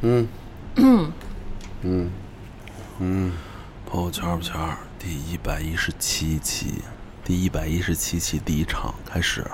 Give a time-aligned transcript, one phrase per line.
[0.00, 0.28] 嗯
[0.76, 1.12] 嗯
[1.82, 2.10] 嗯
[3.00, 3.32] 嗯，
[3.84, 6.82] 朋友圈不圈儿第一百一十七期，
[7.24, 9.44] 第一百一十七期第一场开始。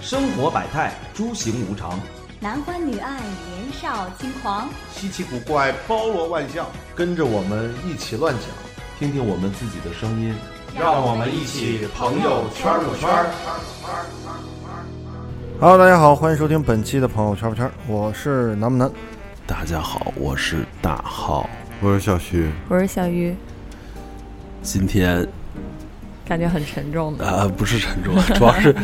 [0.00, 2.00] 生活百态，诸行无常，
[2.40, 4.68] 男欢女爱，年少轻狂。
[4.92, 6.66] 稀奇古怪，包罗万象，
[6.96, 8.48] 跟着我们一起乱讲，
[8.98, 10.34] 听听我们自己的声音，
[10.76, 14.51] 让我们一起朋友圈不圈儿。
[15.62, 18.90] Hello，大家好，欢迎收听本期的朋友圈不圈，我是南不南。
[19.46, 21.48] 大家好，我是大浩。
[21.80, 22.50] 我是小徐。
[22.68, 23.32] 我是小鱼，
[24.60, 25.24] 今天
[26.26, 27.24] 感觉很沉重的。
[27.24, 28.74] 呃不是沉重， 主要是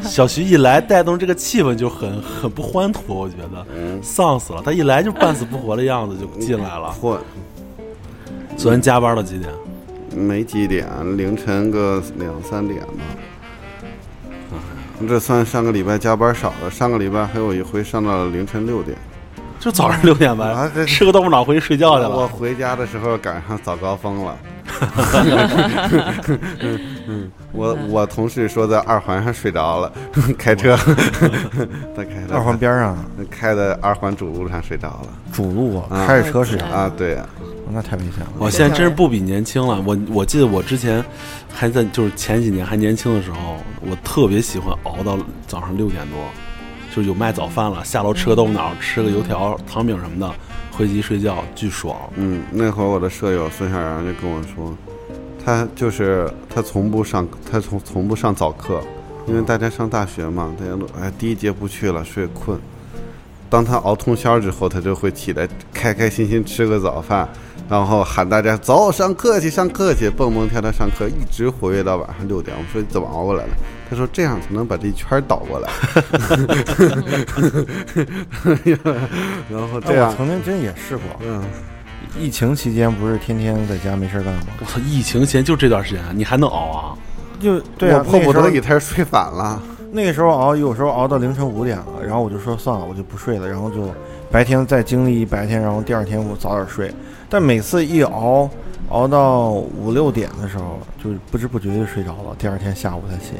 [0.00, 4.62] 小徐一来带动这个气氛就很很不欢脱，我觉得丧死了。
[4.64, 6.90] 他一来就半死不活的样子就进来了。
[6.92, 7.20] 混，
[8.56, 9.52] 昨天加班到几点？
[10.16, 12.92] 没几点，凌晨个两三点吧。
[15.06, 18.96] 这算上个礼拜加班少了，上个礼拜还有一回上到了凌晨六点。
[19.60, 22.26] 就早上六点啊呗，这吃个豆腐脑回去睡觉去了我。
[22.26, 24.36] 回家的时候赶上早高峰了。
[27.06, 29.92] 嗯，我我同事说在二环上睡着了，
[30.36, 30.76] 开车，
[31.94, 32.96] 他开的二环边上
[33.30, 37.24] 开的二环主路上睡着了主路啊，啊开着车睡着，啊，对呀、
[37.70, 38.32] 那太危险了。
[38.38, 39.82] 我现在真是不比年轻了。
[39.86, 41.04] 我我记得我之前
[41.52, 46.18] 还在就是前几年还年轻的时候，我特别喜欢熬到早上六点多，
[46.94, 50.34] 就是有卖早饭了，下楼吃个豆腐脑，吃个油条、糖饼什么的，
[50.72, 51.96] 回去一睡觉巨爽。
[52.16, 54.76] 嗯，那会儿我的舍友孙小阳就跟我说，
[55.44, 58.80] 他就是他从不上，他从从不上早课，
[59.26, 62.58] 因为大家上大学嘛，大家都哎第一节不去了，睡困。
[63.48, 67.28] 当他熬通宵之后，他就会起来开开心心吃个早饭，
[67.72, 72.54] 然后喊大家走上课去，上课去，蹦蹦跳跳上课，一直活跃到晚上六点。
[72.54, 73.50] 我说你怎么熬过来的？
[73.88, 75.70] 他说这样才能把这一圈儿倒过来。
[79.48, 81.42] 然后这样哎我，曾经真也试过，嗯，
[82.20, 84.40] 疫情期间不是天天在家没事儿干吗？
[84.60, 86.92] 我操，疫情前就这段时间，你还能熬啊？
[87.40, 89.58] 就对啊，我迫不那个时候得已，他是睡反了。
[89.90, 93.90] 那个时候熬，有时候熬到凌晨五点了，然后我就说算了，我就不睡了，然后就
[94.32, 96.90] 白天再经历一白天，然后第二天我早点睡。
[97.28, 98.48] 但每次一熬，
[98.88, 103.34] 熬到五六点的时候，就是不知不觉就睡着了，第二天下午才醒。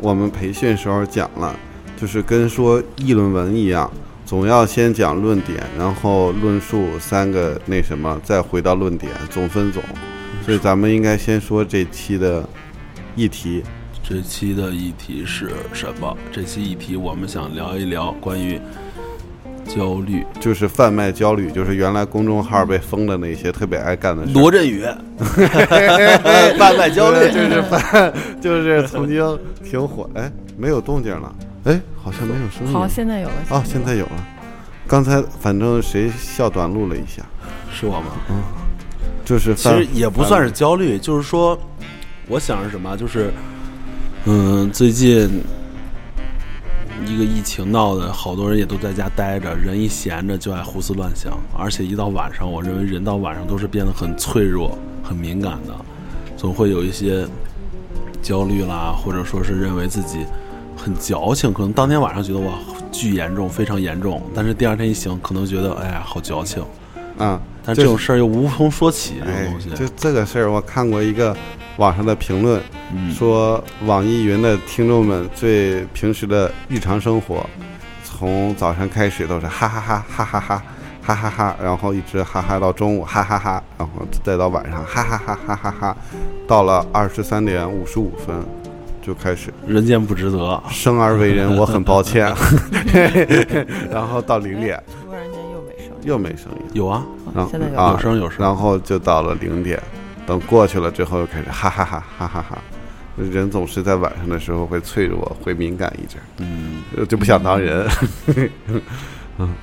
[0.00, 1.54] 我们培训时候讲了，
[1.94, 3.90] 就是跟说议论文一样，
[4.24, 9.82] 总要先讲论点，然后论述三个那什么，再回到论点，总分总。
[10.42, 12.48] 所以咱们应该先说这期的
[13.14, 13.62] 议题。
[14.02, 16.16] 这期的议题是什么？
[16.32, 18.58] 这期议题我们想聊一聊关于
[19.68, 20.24] 焦虑。
[20.40, 24.32] 就是贩卖焦虑，就是原来公众号被封的那些特别爱干的事。
[24.32, 24.82] 罗振宇，
[26.58, 31.34] 贩卖焦虑， 就是贩， 就是曾经挺火，哎，没有动静了，
[31.64, 32.72] 哎，好像没有声音。
[32.72, 33.34] 好，现在有了。
[33.50, 34.26] 哦，现在有了。
[34.86, 37.22] 刚才反正谁笑短路了一下，
[37.72, 38.06] 是我吗？
[38.30, 38.36] 嗯
[39.24, 41.58] 就是其实也不算是焦虑，就是说，
[42.28, 42.96] 我想是什么？
[42.96, 43.30] 就是，
[44.24, 45.28] 嗯，最近
[47.06, 55.74] 一个疫情闹的，好多人也都在家待着，人一闲着就爱胡思乱想，而且一到晚上，我认为人到晚上都是变得很脆弱、很敏感的，
[56.36, 57.26] 总会有一些
[58.20, 60.24] 焦虑啦，或者说是认为自己
[60.76, 62.54] 很矫情，可能当天晚上觉得哇
[62.92, 66.62] 巨严重，非常严重，但是第二天一醒，可能觉得哎呀好矫情，
[67.16, 71.34] 啊，但这种事儿又无从说起，这种哎东西，，就这个事儿，我看过一个
[71.78, 72.60] 网上的评论，
[72.94, 73.10] 嗯。
[73.10, 77.44] 说网易云的听众们最平时的日常生活，
[78.04, 80.62] 从早上开始都是哈哈哈哈哈哈
[81.00, 85.96] 哈哈哈，然后一直哈哈到中午哈哈哈，然后再到晚上哈哈哈哈哈哈，
[86.46, 88.36] 到了二十三点五十五分
[89.00, 90.62] 就开始人间不值得。
[90.68, 92.30] 生而为人， 我很抱歉，
[93.90, 94.82] 然后到零点。
[95.02, 95.92] 突然间又没声音。
[96.02, 96.62] 又没声音。
[96.74, 97.78] 有啊，然后现在有。
[97.78, 98.44] 啊有声有声。
[98.44, 99.82] 然后就到了零点，
[100.28, 102.58] 等过去了之后又开始哈哈哈哈哈哈。
[103.16, 107.88] 人总是在晚上的时候会脆弱，会敏感一阵嗯，就不想当人。
[109.38, 109.54] 嗯，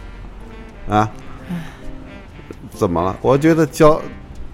[0.89, 1.09] 啊，
[2.71, 3.15] 怎么了？
[3.21, 4.01] 我觉得焦，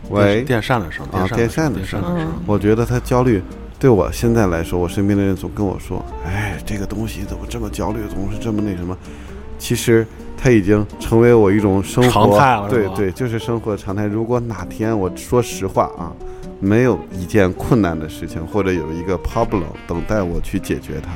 [0.09, 2.03] 喂，电扇的声，啊电扇的声
[2.45, 3.41] 我觉得他焦虑。
[3.79, 8.95] 对我现在来说，我身边的人总跟我说：“哎，这个东西怎么这么焦虑，总是这么那什么。”
[9.57, 10.05] 其实
[10.43, 14.07] 它已经成为我一种生活常态了对对，就是生活常态。
[14.07, 16.11] 如果哪天我说实话啊，
[16.59, 21.11] 没有一件困难的事情，或者有一个 problem 等待我去解决它，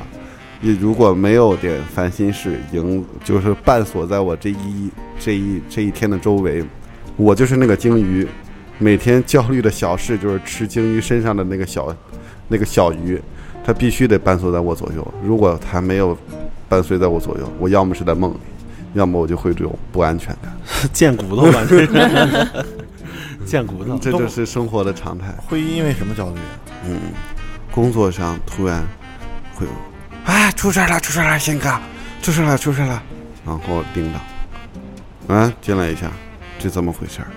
[0.60, 6.64] 你如果没有点烦心事迎，就是伴锁在我这一这一这一天的周围，
[7.16, 8.24] 我就是那个鲸鱼，
[8.78, 11.92] 每天焦虑的小事就是吃鲸鱼身上的那个小
[12.46, 13.20] 那个小鱼，
[13.64, 15.04] 它必须得伴随在我左右。
[15.20, 16.16] 如果它没有
[16.68, 18.38] 伴随在我左右，我要么是在梦里，
[18.96, 20.52] 要么我就会有不安全感。
[20.92, 22.46] 贱骨头吧，这是
[23.46, 23.98] 贱骨头。
[23.98, 25.34] 这就是生活的常态。
[25.46, 26.38] 会因为什么焦虑？
[26.86, 26.98] 嗯，
[27.70, 28.82] 工作上突然
[29.54, 29.72] 会有，
[30.24, 31.72] 啊，出事了，出事了，贤哥，
[32.22, 33.02] 出事了，出事了。
[33.44, 36.10] 然后领导，啊，进来一下，
[36.58, 37.28] 这怎么回事儿？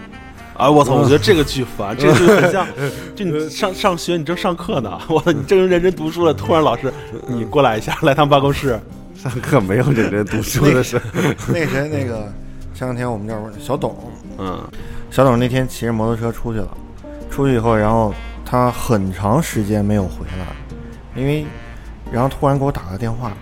[0.57, 0.69] 啊！
[0.69, 0.95] 我操！
[0.95, 2.67] 我觉得这个巨烦，这就很像，
[3.15, 6.91] 就你上上学，你正上课呢，我操，你正认真读书了，突然老师
[7.27, 8.77] 你过来一下，来趟办公室，
[9.21, 11.01] 上课没有认真读书的事。
[11.49, 12.31] 那谁，那个
[12.73, 13.97] 前两天我们这儿小董，
[14.37, 14.63] 嗯，
[15.11, 16.69] 小董那天骑着摩托车出去了，
[17.29, 18.13] 出去以后，然后
[18.45, 21.45] 他很长时间没有回来，因为，
[22.09, 23.33] 然后突然给我打个电话，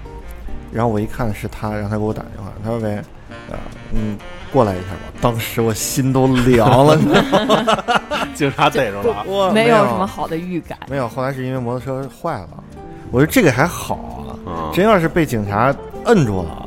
[0.71, 3.62] 然后我一看是他，让他给我打电话，他说喂，啊，
[3.94, 4.18] 嗯。
[4.50, 7.65] 过来一下吧，当时我心都凉了，你知道吗
[8.33, 10.79] 警察逮着了，我没有什么好的预感。
[10.89, 12.63] 没有，后来是因为摩托车坏了，
[13.12, 16.65] 我说这个还好啊，真要是被警察摁住了，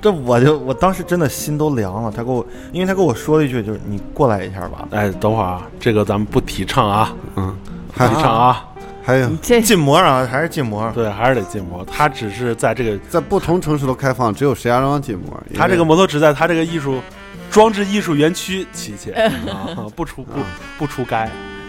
[0.00, 2.12] 这我就我当时真的心都凉了。
[2.14, 4.86] 他给我，因为他跟我说了一句，就是你过来一下吧。
[4.90, 7.56] 哎，等会儿啊，这个咱们不提倡啊，嗯，
[7.92, 8.64] 提倡啊。
[9.02, 9.30] 还有
[9.60, 10.90] 禁摩啊，还是禁摩？
[10.90, 11.84] 对，还是得禁摩。
[11.84, 15.40] 他只是在这个在不同城市都开放，只有石家庄禁摩。
[15.54, 17.00] 他这个摩托只在他这个艺术
[17.48, 19.12] 装置艺术园区骑去
[19.46, 20.40] 啊，不出不
[20.76, 21.16] 不出街。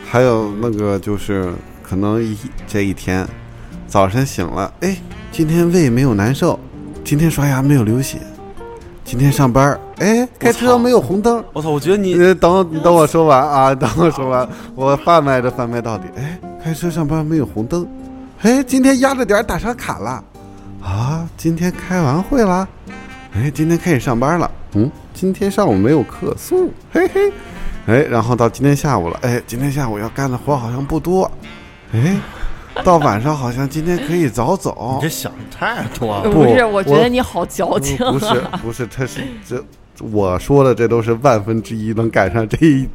[0.09, 1.53] 还有那个就是
[1.83, 2.35] 可能一
[2.65, 3.23] 这一天
[3.88, 4.98] 早晨醒了，哎，
[5.31, 6.60] 今天胃没有难受，
[7.06, 8.18] 今天刷牙没有流血，
[9.06, 11.42] 今天上班，哎，开车没有红灯。
[11.54, 11.69] 我操！
[11.69, 16.38] 我觉得你等你等我说完啊， 等我说完，我贩卖着贩卖到底，哎。
[16.62, 17.88] 开车上班没有红灯，
[18.42, 20.22] 哎，今天压着点打车卡了，
[20.84, 22.68] 啊，今天开完会了，
[23.34, 27.31] 哎，今天开始上班了，嗯，今天上午没有客诉，嘿嘿，
[27.86, 31.31] 哎，然后到今天下午了，哎，今天下午要干的活好像不多，
[31.94, 32.18] 哎，
[32.85, 34.94] 到晚上好像今天可以早走。
[34.95, 36.63] 你这想太多了，不是？
[36.65, 37.97] 我觉得你好矫情。
[37.97, 39.63] 不是，不是，他是这
[40.12, 42.88] 我说的，这都是万分之一能赶上这一。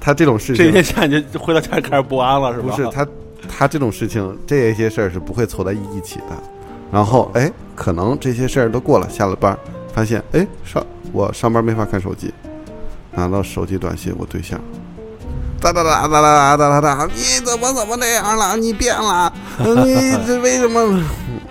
[0.00, 2.68] 他这种事情，这一天下你就回到家开始不安了，是吧？
[2.68, 3.06] 不是他，
[3.48, 6.24] 他这种事情，这些事儿是不会凑在一起的。
[6.90, 9.58] 然后，哎，可能这些事儿都过了，下了班，
[9.94, 12.30] 发现，哎，上我上班没法看手机，
[13.12, 14.60] 拿到手机短信，我对象，
[15.62, 18.56] 哒哒哒哒哒哒哒哒，你怎么怎么这样了？
[18.56, 19.32] 你变了？
[19.58, 21.00] 你 这为什么？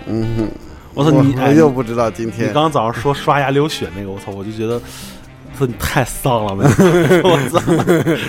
[0.06, 0.50] 嗯，
[0.94, 2.48] 我操，你我又不知道今天。
[2.48, 4.80] 你刚早上说刷牙流血那个，我操，我就觉得。
[5.58, 6.54] 说你太丧了，
[7.22, 7.60] 我操！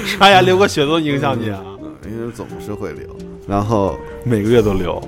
[0.06, 1.62] 刷牙流个血都影响你啊？
[2.06, 3.08] 因为总是会流，
[3.48, 5.02] 然后每个月都流，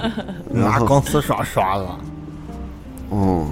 [0.52, 1.86] 拿钢丝刷刷的。
[3.08, 3.48] 哦，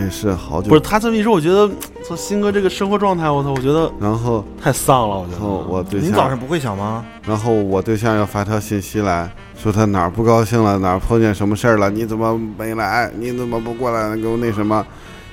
[0.00, 0.70] 也是好久。
[0.70, 1.70] 不是他这么一说，我觉得
[2.08, 5.18] 做新哥这个生活状态，我操，我觉得然后太丧了。
[5.18, 7.04] 我觉得我对象，你早上不会想吗？
[7.26, 11.90] 然后我对象要发条信息来说他哪儿不高兴了，哪儿碰见什么事儿了？
[11.90, 13.10] 你怎么没来？
[13.18, 14.82] 你怎么不过来给我那什么？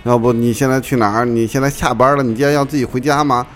[0.03, 1.23] 要不你现在去哪儿？
[1.23, 3.47] 你现在下班了，你今天要自己回家吗？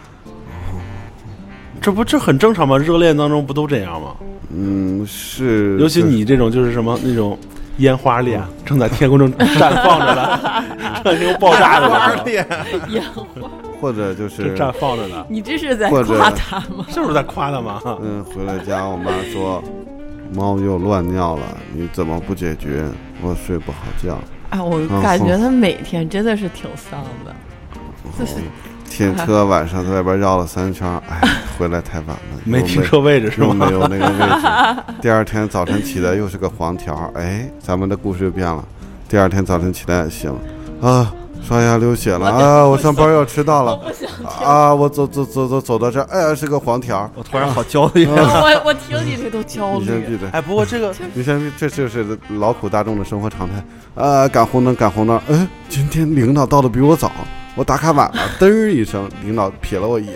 [1.81, 2.77] 这不这很正常吗？
[2.77, 4.15] 热恋当中不都这样吗？
[4.55, 5.77] 嗯，是。
[5.77, 7.37] 尤其你这种就是什么那种
[7.79, 10.63] 烟花恋，正在天空中绽放着呢，
[11.03, 12.45] 这就爆炸的恋，
[12.89, 13.25] 烟花，
[13.81, 15.25] 或者就是绽放着呢。
[15.27, 16.85] 你这是在夸他吗？
[16.89, 17.81] 是不是在夸他吗？
[18.01, 19.63] 嗯，回了家，我妈说
[20.33, 21.43] 猫又乱尿了，
[21.73, 22.85] 你怎么不解决？
[23.21, 24.17] 我睡不好觉。
[24.49, 27.33] 哎，我感觉他每天真的是挺丧的，
[28.17, 28.35] 就是
[28.89, 31.21] 停车晚上在外边绕了三圈，哎，
[31.57, 33.53] 回来太晚了，没停车位置是吗？
[33.53, 34.83] 没有那个位置。
[35.01, 38.63] 第二天早晨起来又是个黄条，哎，咱们的故事又变了。
[39.07, 40.33] 第二天早晨起来醒，
[40.81, 41.13] 啊。
[41.41, 42.67] 刷牙流血了啊！
[42.67, 43.79] 我上班要迟到了
[44.43, 44.75] 啊！
[44.75, 47.09] 我走走走走走到这儿，哎呀，是个黄条。
[47.15, 48.05] 我突然好焦虑。
[48.05, 49.79] 我我听你这都焦虑。
[49.79, 50.27] 你先闭嘴。
[50.33, 52.05] 哎，不过这个，你先闭，这就是
[52.37, 54.27] 劳苦大众的生活常态啊！
[54.27, 55.17] 赶红灯，赶红灯。
[55.29, 57.09] 哎，今天领导到的比我早，
[57.55, 58.21] 我打卡晚了。
[58.39, 60.15] 噔一声，领导瞥了我一眼，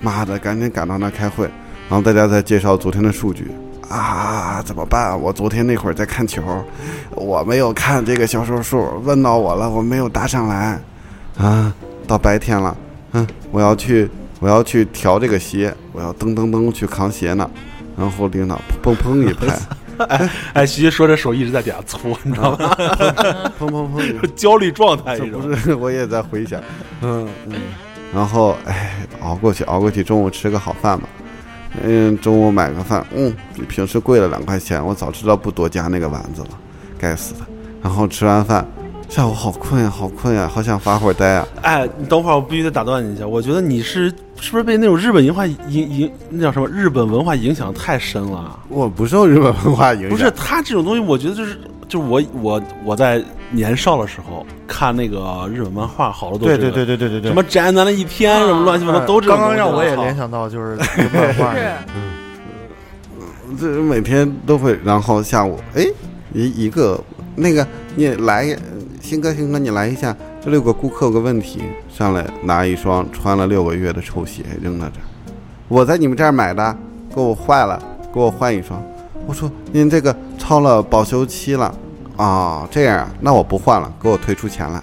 [0.00, 1.44] 妈的，赶紧赶到那开会。
[1.88, 3.50] 然后大家再介绍昨天的数据。
[3.88, 5.20] 啊，怎么办？
[5.20, 6.42] 我昨天那会儿在看球，
[7.10, 10.80] 我没有看这个销售数，问到我了，我没有答上来。
[11.36, 11.74] 啊，
[12.06, 12.76] 到白天了，
[13.12, 14.08] 嗯，我要去，
[14.38, 17.50] 我要去调这个鞋，我要噔噔噔去扛鞋呢。
[17.96, 19.58] 然后领导砰砰一拍，
[20.08, 22.74] 哎 哎，徐徐说这手一直在底下搓，你知道吗？
[23.58, 25.18] 砰砰砰，焦虑状态。
[25.18, 26.60] 这不是，我也在回想。
[27.02, 27.54] 嗯嗯。
[28.14, 31.08] 然后哎，熬过去，熬过去，中午吃个好饭吧。
[31.82, 34.84] 嗯，中午买个饭，嗯，比平时贵了两块钱。
[34.84, 36.48] 我早知道不多加那个丸子了，
[36.98, 37.40] 该死的。
[37.82, 38.66] 然后吃完饭，
[39.10, 41.48] 下午好困呀，好困呀，好想发会儿呆啊。
[41.62, 43.26] 哎，你等会儿，我必须得打断你一下。
[43.26, 44.08] 我觉得你是
[44.40, 48.56] 是不是被那种日本文化影影那叫什么日本文化影响太深了？
[48.68, 59.48] 我不受日本文化影响，不是他这种东西，我觉得就是就是我我我在年少的时候看那个日本漫画，好多都是对对对对对对对，什么宅男的一天，什么乱七八糟都这种刚。
[59.48, 61.60] 刚让我也联想到就是这个漫画， 是
[63.58, 65.84] 这每天都会，然后下午哎
[66.32, 67.02] 一一个
[67.34, 68.56] 那个你来，
[69.10, 75.04] 星哥星哥你来一下，这里有个顾客有个问题，上来拿一双穿了六个月的臭鞋扔到这儿，
[75.66, 76.76] 我在你们这儿买的，
[77.12, 77.76] 给我坏了，
[78.14, 78.80] 给我换一双。
[79.26, 81.74] 我说您这个超了保修期了
[82.16, 84.80] 啊，这样啊，那我不换了，给我退出钱来。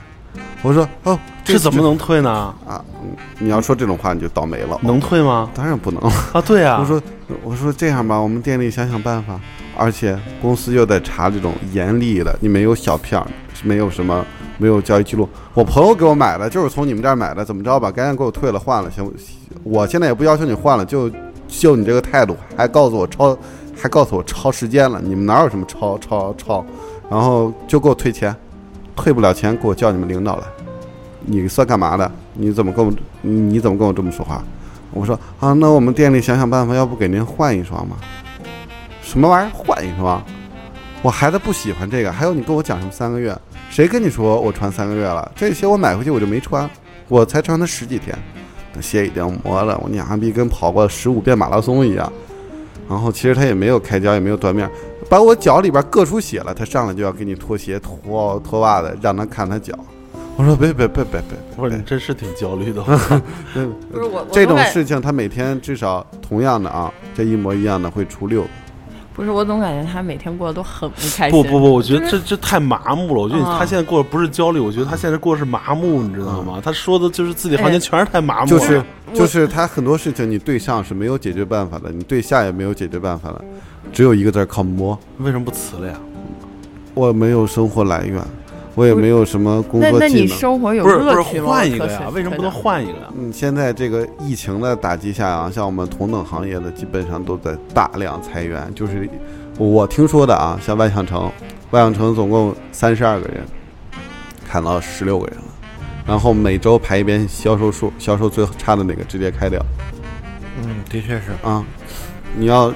[0.62, 1.18] 我说哦，
[1.54, 2.30] 这怎么能退呢？
[2.68, 2.84] 啊？
[3.02, 5.50] 嗯你要说这种话你就倒霉了，能退吗？
[5.54, 6.12] 当然不能了。
[6.34, 7.02] 啊，对啊，我说
[7.44, 9.40] 我说这样吧，我们店里想想办法，
[9.78, 13.26] 而且公司又在查这种严厉的，你没有小票，
[13.64, 14.26] 没有什么
[14.58, 15.30] 没有交易记录。
[15.54, 17.92] 我朋友给我买的，就是从你们这儿买的，怎么着吧？
[17.92, 19.14] 赶紧给我退了换了，行不？
[19.64, 21.10] 我现在也不要求你换了，就
[21.48, 23.38] 就你这个态度，还告诉我超，
[23.80, 26.66] 还告诉我超时间了，你们哪有什么超超超？
[27.10, 28.36] 然后就给我退钱，
[28.96, 30.44] 退不了钱给我叫你们领导来，
[31.30, 32.10] 你算干嘛的？
[32.34, 32.92] 你怎么跟我
[33.22, 34.42] 你怎么跟我这么说话？
[34.92, 37.98] 我说啊，那我们店里想想办法，要不给您换一双吗？
[39.02, 40.24] 什么玩意儿换一双？
[41.02, 42.12] 我孩子不喜欢这个。
[42.12, 43.38] 还有你跟我讲什么三个月？
[43.70, 45.30] 谁跟你说我穿三个月了？
[45.36, 46.68] 这鞋我买回去我就没穿，
[47.10, 48.18] 我才穿它十几天，
[48.74, 52.12] 那鞋已经磨了，我娘逼跟跑过十五遍马拉松一样。
[52.90, 54.70] 然后其实他也没有开胶，也没有断面，
[55.10, 59.78] 把我脚里边硌出血了，他上来就要给你脱鞋、脱脱袜子，让他看他脚。
[60.38, 62.84] 我说别别别别别不是你真是挺焦虑的。
[63.54, 68.46] 别，不是我我这种事情，他每天至少同样的啊，这一模一样的会出六。
[69.16, 71.32] 不是我总感觉他每天过得都很不开心。
[71.32, 73.22] 不不不，我觉得这这太麻木了。
[73.24, 76.62] 我觉得啊他现在过的不是焦虑，我觉得他现在过的是麻木，你知道吗？
[76.64, 78.60] 他说的就是自己行情哎全是太麻木了。
[78.60, 78.84] 就是
[79.16, 83.44] 就是他很多事情你对上是没有解决办法的，你对下也没有解决办法了，
[83.92, 84.96] 只有一个字儿靠摸。
[85.18, 86.00] 为什么不辞了呀？
[86.94, 88.22] 我没有生活来源，
[88.78, 90.38] 我也没有什么工那那你作技能。
[90.38, 91.42] 生活有不是不是？
[91.42, 92.04] 换一个呀？
[92.14, 92.52] 为什么不能？
[92.52, 93.12] 换一个呀？
[93.18, 98.72] 嗯，现在这个疫情的打击下啊，像我们同等行业的基本上都在大量裁员。
[98.76, 99.10] 就是
[99.58, 101.32] 我听说的啊，像万象城，
[101.72, 103.44] 万象城总共三十二个人，
[104.48, 105.44] 砍到十六个人了，
[106.06, 109.60] 然后每周排一遍销售数，销售最差的那个直接开掉
[110.62, 111.32] 嗯，的确是。
[111.42, 111.66] 啊。
[112.38, 112.72] 你要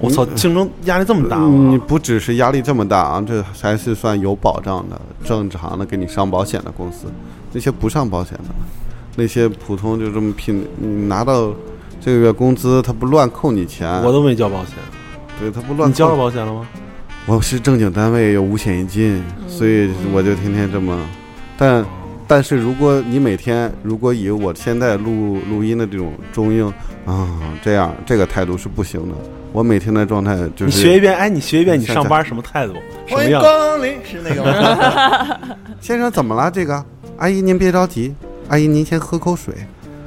[0.00, 7.06] 我操，竞争压力这么大你不只是压力这么大啊，这还是算有保障的、正常的给你上保险的公司。
[7.52, 8.44] 那些不上保险的，
[9.16, 11.50] 那些普通就这么拼，你拿到
[12.00, 14.74] 这个月工资，他不乱扣你钱，我都没交保险，
[15.40, 15.86] 对他不乱扣。
[15.88, 16.68] 你交了保险了吗？
[17.26, 20.96] 我是正经单位，有五险一金，所以我就天天这么。
[21.56, 21.84] 但
[22.28, 26.70] 但是如果你每天如果以我现在录录音的这种中英
[27.06, 29.14] 啊这样这个态度是不行的。
[29.50, 32.74] 我每天的状态就是你学一遍，哎，你学一遍，你上班什么态度？
[33.08, 33.40] 欢迎？
[33.40, 35.56] 光临，是那个吗？
[35.80, 36.50] 先生怎么了？
[36.50, 36.84] 这个
[37.16, 38.14] 阿姨您别着急，
[38.48, 39.54] 阿姨您先喝口水。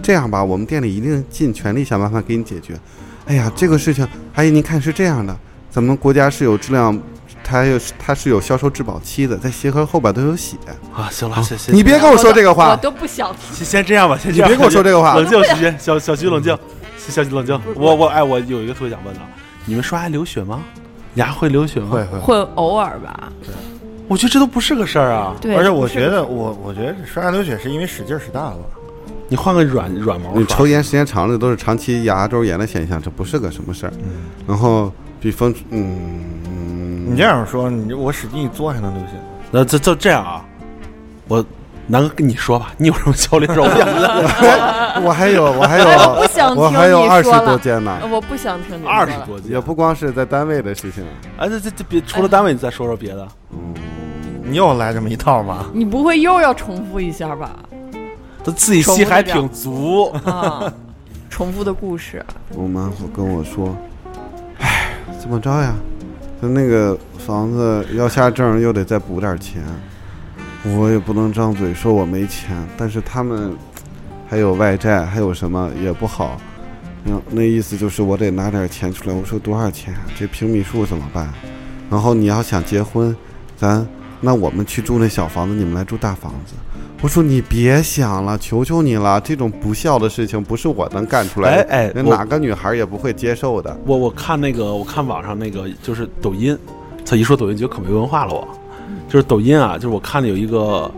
[0.03, 2.75] 这样吧，我们店里一定尽全力想办法给你解决。
[3.25, 5.35] 哎呀，这个事情，阿姨您看是这样的，
[5.71, 6.97] 咱们国家是有质量，
[7.43, 10.57] 它有它是有销售质保期的，在鞋盒后边都有写。
[10.93, 13.55] 啊，行了，行行，你别跟我说这个我话，都不想听。
[13.55, 14.49] 先先这样吧，先这样。
[14.49, 16.57] 你别跟我说这个话 冷静，徐徐，小小徐冷静，
[16.97, 17.59] 小徐冷静。
[17.75, 19.19] 我我哎，我有一个特别想问的，
[19.65, 20.61] 你们刷牙流血吗？
[21.15, 21.89] 牙会流血吗？
[21.91, 22.03] 会。
[22.05, 22.19] 会。
[22.19, 23.53] 会偶尔吧，对
[24.07, 25.35] 我觉得这都不是个事儿啊。
[25.41, 25.55] 对。
[25.55, 28.57] 而且我觉得，我我觉得刷牙流血是因为使劲儿使大了。
[29.27, 33.93] 你换个软软毛你抽烟时间长了都是长期牙周炎的现象，这不是个什么事儿。
[34.45, 36.19] 然后比方，嗯，
[37.11, 39.13] 你这样说，你我使劲一嘬还能流血。
[39.51, 40.45] 那这就这样啊，
[41.27, 41.43] 我
[41.87, 45.03] 南哥跟你说吧，你有什么焦虑的时候， 我想问。
[45.03, 51.03] 我还有，我还有，哎我不想听我还有你二十说了多件呢，我不想听你说二十了多斤也，不光是在单位的事情。
[51.37, 53.27] 哎，这这这别除了单位，你再说说别的。
[54.43, 55.65] 你又来这么一套吗？
[55.73, 57.51] 你不会又要重复一下吧？
[58.43, 60.71] 他自己戏还挺足，啊，
[61.29, 63.75] 重复的故事，我妈会跟我说
[64.59, 65.73] ：“哎，怎么着呀？
[66.41, 69.61] 他那个房子要下证，又得再补点钱。
[70.75, 73.55] 我也不能张嘴说我没钱，但是他们
[74.27, 76.41] 还有外债，还有什么也不好。
[77.29, 79.15] 那意思就是我得拿点钱出来。
[79.15, 79.93] 我说多少钱？
[80.17, 81.31] 这平米数怎么办？
[81.91, 83.15] 然后你要想结婚，
[83.55, 83.85] 咱
[84.19, 86.55] 那我们去住那小房子，你们来住大房子。”
[87.01, 91.63] 我说你别想了，求求你了，这种不孝的事情不是我能干出来的。
[91.63, 93.75] 哎哎那哪个女孩也不会接受的。
[93.87, 96.55] 我我看那个，我看网上那个就是抖音，
[97.03, 98.47] 他一说抖音就可没文化了我。
[99.09, 100.91] 就是抖音啊，就是我看的有一个，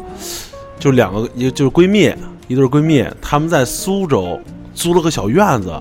[0.78, 2.14] 就是两个，一个就是闺蜜，
[2.50, 4.38] 一对闺蜜，他们在苏州
[4.76, 5.74] 租了个小院子，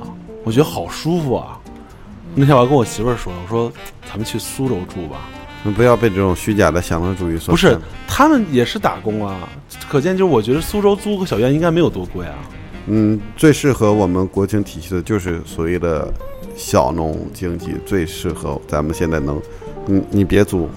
[0.45, 1.59] 我觉得好舒服啊。
[2.37, 3.73] 那天我还跟我媳妇儿说，我说
[4.09, 5.29] 咱们去苏州住吧。
[5.65, 9.49] 你不要被这种虚假的享乐主义所不是，他们也是打工啊，
[9.89, 12.35] 可见就是我觉得苏州租个小院应该没有多贵啊。
[12.87, 16.13] 嗯，最适合我们国情体系的就是所谓的
[16.57, 19.41] 小农经济，最适合咱们现在能，
[19.87, 20.69] 你你别租，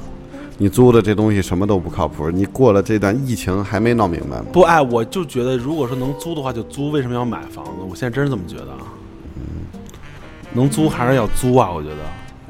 [0.59, 2.29] 你租的这东西什么都不靠谱。
[2.29, 4.45] 你过了这段疫情还没闹明白吗？
[4.53, 7.71] 不，哎，我就觉得如果说能租的话就租，为什么要买房子？
[7.89, 8.85] 我现在真是这么觉得啊。
[10.53, 11.95] 能租还是要租啊，我觉得。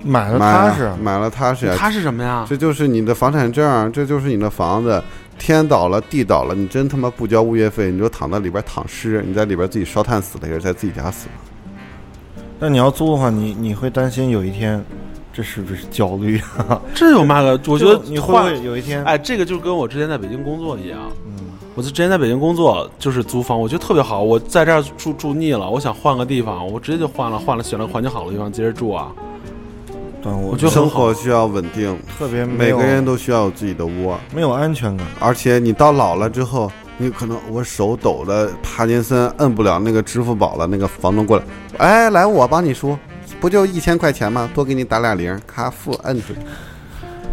[0.06, 0.92] 买了踏实。
[1.02, 2.46] 买了踏实呀，它是什么呀？
[2.48, 5.02] 这就是你的房产证，这就是你的房子。
[5.38, 11.32] 天倒了，地倒了，你真他妈不交物业费，你就躺在里边躺尸，你在里边自己烧炭死的，也是在自己家死的。
[12.58, 14.82] 但你要租的话，你你会担心有一天，
[15.34, 16.80] 这是不是焦虑啊？
[16.96, 17.60] 这有嘛个？
[17.68, 21.00] 我觉得你会有一天，哎，这个就跟我之前在北京工作一样。
[21.26, 21.34] 嗯
[21.76, 24.24] 我之前在北京工作就是租房，我觉得特别好。
[24.24, 29.12] 我在这儿住住腻了，我想换个地方，我直接就换了，换了选了环境好的地方接着住啊。
[30.26, 35.06] 对我我觉得生活需要稳定，特别没每个人都需要有自己的窝，没有安全感。
[35.20, 41.44] 而且你到老了之后，你可能我手抖的帕金森摁不了那个支付宝了，那个房东过来，
[41.78, 42.98] 哎，来我帮你输，
[43.40, 44.50] 不就一千块钱吗？
[44.56, 46.40] 多给你打俩零，咔付摁出去。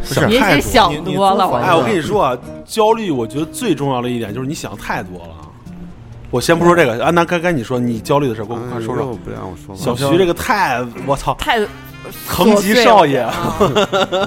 [0.06, 5.34] 不是你太想多了，哎，我跟你说啊，焦虑，我觉得最重要的一点就是你想太多了。
[6.30, 9.14] 我先不说这个，安南该该你说你焦虑的事儿，给我快说说。
[9.25, 9.94] 不让我说小。
[9.94, 11.58] 徐这个太，我操，太
[12.26, 13.26] 层级少爷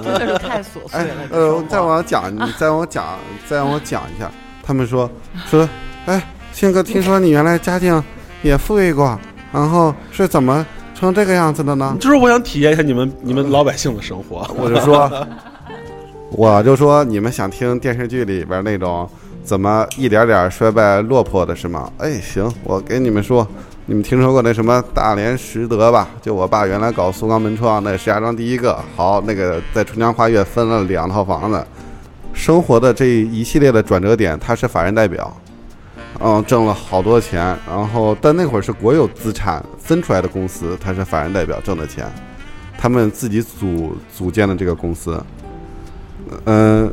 [0.04, 3.04] 真的是太琐碎哎了。，这呃再往下讲，你再往我讲，
[3.48, 4.30] 再让我讲一下。
[4.64, 5.10] 他们说
[5.50, 5.68] 说，
[6.06, 8.04] 哎，信哥，听说你原来家境
[8.42, 9.20] 也富裕过，
[9.52, 11.96] 然后是怎么成这个样子的呢？
[12.00, 14.48] 就是我想体验一下你们你们老百姓的生活。
[14.58, 15.28] 我就说，
[16.32, 19.08] 我就说，你们想听电视剧里边那种
[19.44, 21.92] 怎么一点点衰败落魄的是吗？
[22.00, 23.48] 哎，行，我给你们说，
[23.88, 26.10] 你们听说过那什么大连实德吧？
[26.20, 28.76] 就我爸原来搞苏钢门窗，那石家庄第一个。
[28.96, 31.64] 好，那个在春江花月分了两套房子，
[32.34, 35.32] 生活的这一系列的转折点，他是法人代表。
[36.20, 42.12] 嗯，挣了好多钱，然后但那会儿是国有资产分出来的公司，他是法人代表挣的钱，
[42.80, 45.24] 他们自己组组建的这个公司，
[46.46, 46.92] 嗯、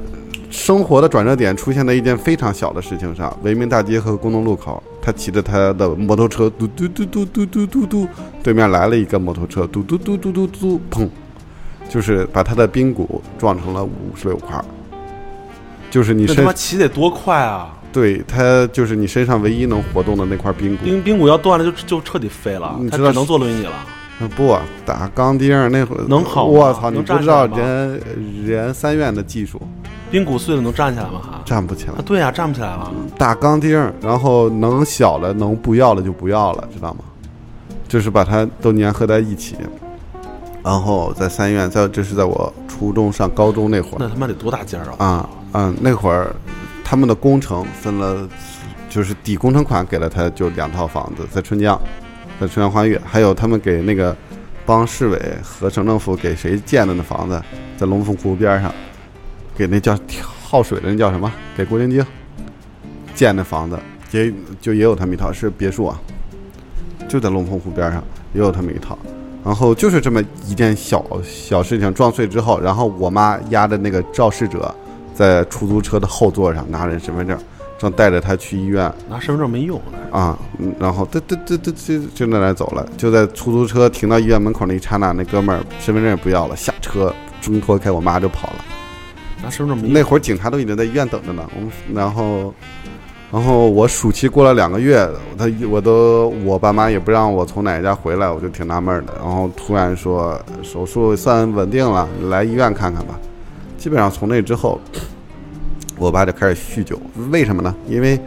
[0.52, 8.08] 生活的转折点出现在一件非常小的事情上，维明大街和工农路口，他骑着他的摩托车，嘟嘟嘟嘟嘟嘟嘟嘟，
[8.42, 11.08] 对面来了一个摩托车，嘟嘟嘟嘟嘟嘟，砰，
[11.88, 14.64] 就是把他的髌骨撞成了五十六块儿，
[15.90, 17.74] 就是你身这他妈骑得多快啊！
[17.90, 20.84] 对他就是你身上唯一能活动的那块髌骨。
[20.84, 23.72] 髌髌骨要断了就就彻底废了你，知道他只能坐轮椅了。
[24.20, 28.00] 呃不啊打钢钉那会儿能好吗我操，你能不知道站起来人
[28.46, 29.60] 人三院的技术，
[30.12, 31.20] 髌骨碎了能站起来吗？
[31.22, 31.42] 还？
[31.44, 32.02] 站不起来啊，。
[32.04, 32.92] 对呀、站不起来了。
[33.18, 37.00] 打钢钉，然后能小了能不要了就不要了，知道吗？
[37.88, 39.56] 就是把它都粘合在一起。
[40.62, 44.96] 然后在三院，在这是在我初中上高中那会儿那他妈得多大劲儿啊！
[45.04, 46.32] 啊啊，那会儿
[46.84, 48.28] 他们的工程分了，
[48.88, 51.76] 就是抵工程款给了他就两套房子，在春江，
[52.40, 54.16] 在春江花月，还有他们给那个
[54.66, 57.40] 帮市委和省政府给谁建的那房子，
[57.76, 58.72] 在龙凤湖边上，
[59.56, 59.96] 给那叫
[60.42, 61.30] 耗水的那叫什么？
[61.56, 62.04] 给郭晶晶
[63.14, 63.78] 建的房子，
[64.10, 66.00] 也就也有他们一套，是别墅啊，
[67.08, 68.98] 就在龙凤湖边上也有他们一套。
[69.44, 74.72] 然后就是这么一件小小事情撞碎之后，然后我妈押着那个肇事者
[75.14, 77.36] 在出租车的后座上拿着身份证，
[77.82, 79.98] 正带着他去医院拿身份证没用呢。
[80.10, 88.64] 啊，嗯然后嘚嘚嘚嘚嘚就那来走了，就在出租车停到医院门口那一刹那，那哥们儿身份证也不要了，下车挣脱开我妈就跑了。
[89.42, 89.92] 拿身份证没用。
[89.92, 92.54] 那会儿警察都已经在医院等着呢，我们然后，
[93.32, 99.14] 然后我暑期过了两个月，他我都我爸妈也不让我从奶奶家回来，我就挺纳闷的。
[99.16, 103.18] 然后突然说手术算稳定了，来医院看看吧。
[103.78, 104.80] 基本上从那之后，
[106.02, 107.72] 我爸就开始酗酒，为什么呢？
[107.86, 108.18] 因为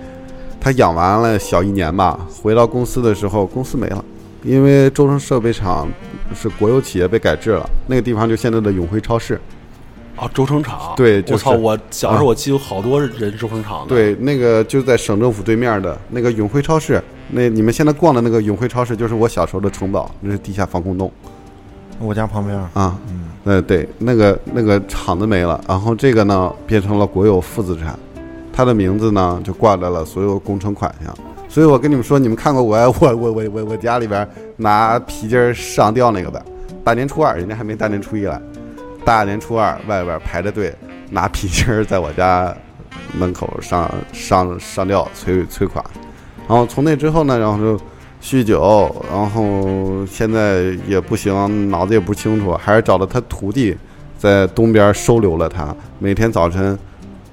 [0.62, 4.04] 他养完了小一年吧，回到公司的时候，公司没了。
[4.44, 5.90] 因为周城设备厂
[6.34, 9.40] 是国有企业被改制了，那个地方就现在的永辉超市。
[10.16, 10.94] 啊，轴承厂。
[10.96, 11.60] 对就是我操！
[11.60, 21.12] 我小时候我记得有好多人轴承厂的。，对，那个就在省政府对面的那个永辉超市，那你们现在逛的那个永辉超市，就是我小时候的城堡，那是地下防空洞
[22.00, 22.98] 我家旁边，啊。
[23.10, 27.98] 嗯，呃，对，那个那个厂子没了，然后这个呢变成了国有负资产，
[28.52, 31.16] 它的名字呢就挂在了所有工程款项。
[31.48, 34.28] 所以我跟你们说，你们看过我 我我我我我家里边
[34.58, 36.42] 拿皮筋儿上吊那个呗？
[36.84, 38.40] 大年初二，人家还没大年初一来，
[39.06, 40.74] 大年初二外边排着队，
[41.10, 42.54] 拿皮筋儿在我家
[43.18, 45.84] 门口上上上吊催催款，
[46.48, 47.80] 然后从那之后呢，然后就
[48.26, 53.78] 酗酒，然后现在也不行，脑子也不清楚，还是找了他徒弟
[54.18, 56.76] 在东边收留了他，每天早晨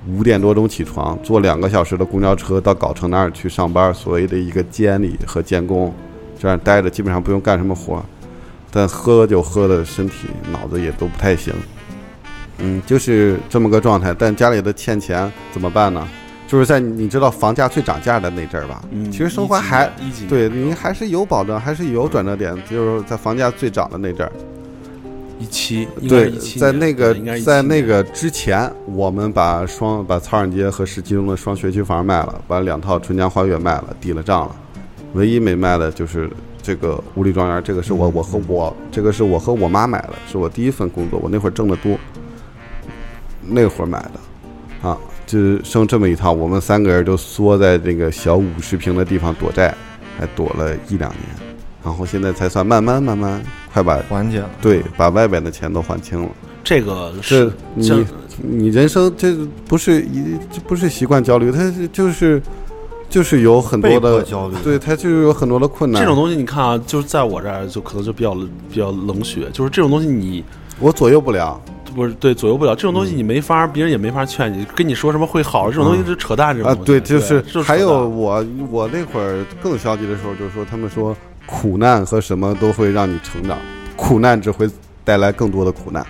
[0.07, 5.91] 五点多钟起床，坐两个小时的公交车到藁城那儿去上班，所谓的一个监理和监工，
[6.39, 8.05] 这样待着基本上不用干什么活，
[8.71, 11.55] 但喝酒喝的身体脑子也都不太行。
[12.59, 14.15] 嗯，就是这么个状态。
[14.17, 16.07] 但家里的欠钱怎么办呢？
[16.53, 19.91] 就是在你知道房价最涨价的那阵儿吧，嗯，其实生活还
[20.29, 24.33] 对你还是有保证，还是有转折点，就是在房价最涨的那阵儿。
[25.39, 34.55] 一七，对在那个年应该是17在那个之前，我们把双把草场街和十七中的双学区房卖了，把两套春江花月卖了，抵了账了。
[35.15, 36.29] 唯一没卖的就是
[36.63, 41.99] 这个五里庄园，这个是我我和我这个是我和我妈买的，是我第一份工作，我那会儿挣得多，
[43.41, 49.75] 那会儿买的，啊，就剩这么一套，我们三个人就缩在这个小五十平的地方躲债，
[50.19, 51.21] 还躲了一两年，
[51.85, 54.51] 然后现在才算慢慢慢慢快把缓解了。
[54.61, 56.29] 对，把外边的钱都还清了。
[56.65, 58.07] 这个是你
[58.41, 59.35] 你人生这
[59.67, 62.41] 不是一这不是习惯焦虑，它是就是
[63.11, 66.01] 就是有很多的焦虑对，它就是有很多的困难。
[66.01, 68.35] 这种东西，你看啊，就是在我这儿就可能就比较
[68.71, 70.45] 比较冷血，就是这种东西你
[70.79, 71.61] 我左右不了，
[71.95, 83.59] 不是对左右不了，这种东西你没法，别人也没法劝你，跟你说什么会好，这种东西是扯淡，这种啊，对，就是还有我我那会儿更消极的时候，就是说他们说苦难和什么都会让你成长，
[83.97, 84.69] 苦难只会
[85.05, 86.05] 带来更多的苦难，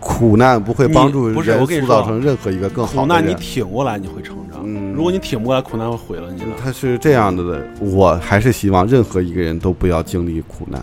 [0.00, 3.06] 苦难不会帮助人造成任何一个更好的人。
[3.06, 4.60] 苦难你挺过来，你会成长。
[4.64, 6.46] 嗯如果你挺不过来，苦难会毁了你的。
[6.62, 10.80] 他是这样的的，我还是希望任何一个人都不要经历苦难。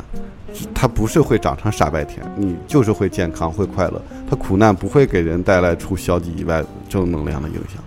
[0.73, 4.01] 他不是会长成傻白甜，你就是会健康会快乐。
[4.29, 7.81] 他苦难不会给人带来除消极以外正能量的影响，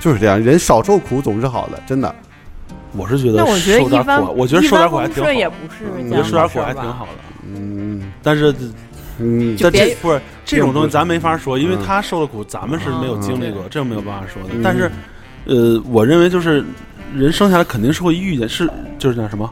[0.00, 0.40] 就是这样。
[0.40, 2.14] 人少受苦总是好的，真的。
[2.94, 7.12] 我是觉得我觉得受点苦，我觉得受点苦还挺好觉得受点苦还挺好的。
[7.44, 8.54] 嗯但是
[9.18, 14.60] 嗯，但别这不是这种东西，咱没法说，因为嗯他受的苦，咱们是没有经历过，这没有办法说的嗯。
[14.62, 14.90] 但是，
[15.46, 16.64] 呃，我认为就是
[17.14, 19.50] 人生下来肯定是会遇见，是就是那什么，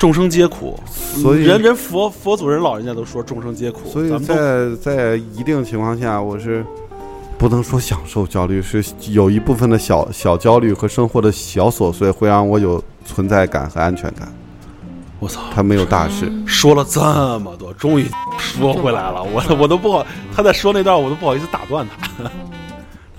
[0.00, 0.80] 众生皆苦。
[0.94, 6.64] 所以人人佛佛祖人老人家都说众生皆苦，所以在在一定情况下，我是
[7.36, 14.32] 不能说享受焦虑，是有一部分的小小焦虑和生活的小琐碎会让我有存在感和安全感。
[15.18, 18.06] 我操，他没有大事，说了这么多，终于
[18.38, 22.30] 说回来了，我我都不好，他在说那段我都不好意思打断他。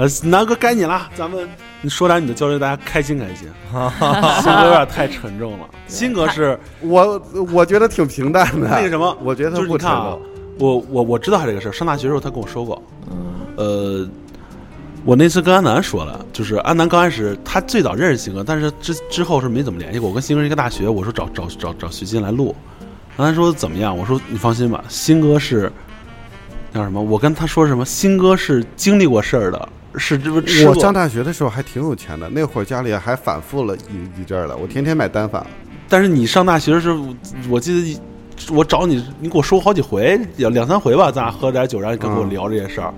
[0.02, 1.48] 呃，南哥该你了，咱们
[1.80, 3.48] 你说点你的焦虑，大家开心开心。
[4.42, 7.22] 新哥有点太沉重了，新哥是我
[7.54, 8.68] 我觉得挺平淡的。
[8.68, 9.70] 那个什么，我觉得就是
[10.58, 12.82] 我我我知道他这个事儿，上大学的时候他跟我说过，
[13.58, 14.10] 呃，
[15.06, 20.10] 我那次跟安南说了，就是安南刚开始他最早认识新哥，但是之之后是没怎么联系过。
[20.10, 22.56] 我跟新哥是一个大学，我说找找找找徐金来录，
[23.18, 23.96] 安南说怎么样？
[23.96, 25.72] 我说你放心吧，新哥是
[26.74, 27.00] 叫什么？
[27.00, 27.86] 我跟他说什么？
[27.86, 35.46] 新哥是经历过事儿的，是这不我上大学的时候还挺有钱的，那会儿家里还反复了一一阵儿了，我天天买单反。
[35.90, 37.04] 但是你上大学的时候，
[37.50, 38.00] 我记得
[38.54, 42.94] 我找你，你给我说过好几回，两两三回吧，咱俩喝点酒，然后你跟我嗯聊这些事儿、啊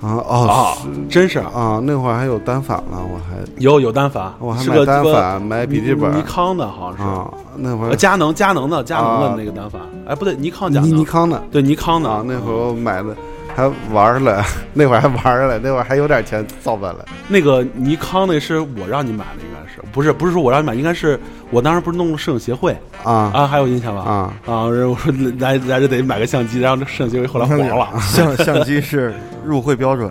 [0.00, 0.74] 哦啊，
[1.08, 13.16] 真是啊，那会儿还有单反呢，我还有有单反，我还买单反，买笔记本尼尼康的，好像是、啊，那会呃儿佳能佳能的佳能的啊那个单反，哎，不对，尼康佳能，尼尼康的对尼康的啊，那会儿我买的
[13.54, 17.04] 还玩儿了， 那会儿还玩儿了，那会儿还有点钱造反了。
[17.28, 21.18] 那个尼康那是我让你买的，应该是不是不是说我让你买，应该是
[21.50, 24.02] 我当时不是弄了摄影协会啊啊，还有印象吧？
[24.02, 30.10] 啊，啊，我说来来这得买个相机，然后这摄影协会后来黄了，相相机是入会标准，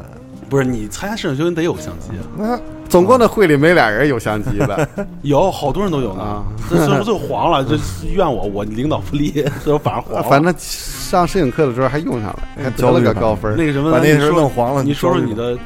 [0.49, 2.59] 不是你参加摄影协会得有相机啊，那
[2.91, 4.87] 总共的会里没俩人有相机的
[5.23, 7.77] 有好多人都有呢啊，这最后最后黄了，这
[8.13, 9.31] 怨我，我领导不力，
[9.65, 10.29] 这我反而黄了。
[10.29, 13.55] 反正上摄影课的时候还用上了，还得了个高分。
[13.55, 15.57] 那个什么，把那时候你说弄黄了，你说说你的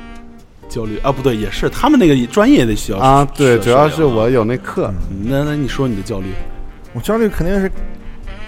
[0.69, 1.11] 焦虑啊？
[1.11, 6.27] 不对，也是他们那个专业的需要啊，对，主要是我有那课，那那你说你的焦虑？
[6.93, 7.71] 我焦虑肯定是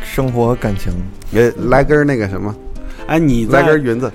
[0.03, 0.93] 生活感情，
[1.31, 2.55] 也来根那个什么，
[3.07, 4.11] 哎，你来根云子，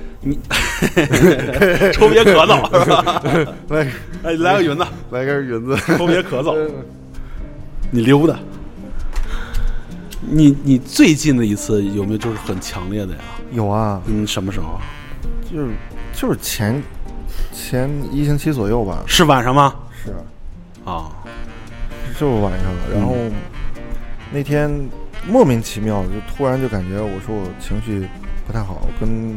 [1.93, 3.23] 抽别咳嗽是 吧？
[3.69, 3.87] 来
[4.25, 5.77] 哎，来个云子，来根云子。
[5.97, 6.57] 抽别咳嗽，
[7.91, 8.39] 你溜达。
[10.21, 13.19] 你你最近的一次有没有就是很强烈的呀？
[13.51, 14.81] 有啊，嗯，什么时候？
[15.51, 15.69] 就是
[16.15, 16.81] 就是前
[17.53, 19.75] 前一星期左右吧，是晚上吗？
[20.05, 20.13] 是
[20.85, 21.11] 啊，
[22.19, 23.15] 就是晚上了，然后
[24.33, 24.71] 那天
[25.29, 28.07] 莫名其妙就突然就感觉我说我情绪
[28.47, 29.37] 不太好，跟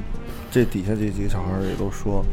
[0.55, 2.23] 这底下这几个小孩也都说，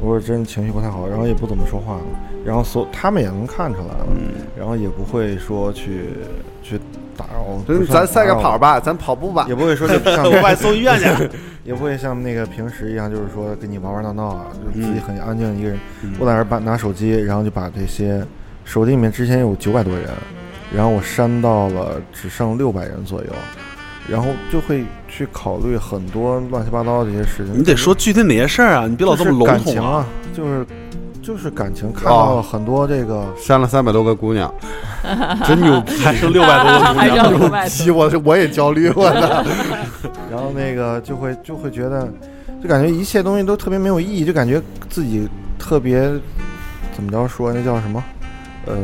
[0.00, 1.96] 我说真情绪不太好，然后也不怎么说话，
[2.44, 4.06] 然后所他们也能看出来了，
[4.58, 6.08] 然后也不会说去
[6.60, 6.76] 去
[7.16, 9.54] 打扰，咱赛个跑吧，咱跑步吧也。
[9.54, 11.30] 不会说就 像我把你送医院去。
[11.62, 15.78] 也不会像那个平时一样，就是说跟你玩玩闹闹啊，就自己嗯很安静一个人。
[16.02, 18.26] 嗯我在那儿把拿手机，然后就把这些
[18.64, 20.08] 手机里面之前有九百多人，
[20.74, 23.30] 然后我删到了只剩六百人左右，
[24.08, 27.58] 然后就会去考虑很多乱七八糟的这些事情。
[27.58, 28.86] 你得说具体哪些事儿啊？
[28.86, 30.66] 你别老这么就是笼统感情啊，就是
[31.22, 33.26] 就是感情，看到了很多这个。
[33.36, 34.52] 删了三百多个姑娘，
[35.46, 35.92] 真牛逼！
[35.98, 39.44] 还剩六百多个姑娘剩六百逼我我也焦虑，我操！
[40.30, 42.08] 然后那个就会就会觉得，
[42.62, 44.60] 就感觉一切东西都特别没有意义，就感觉
[44.90, 46.10] 自己特别
[46.94, 48.02] 怎么着说，那叫什么？
[48.66, 48.74] 呃，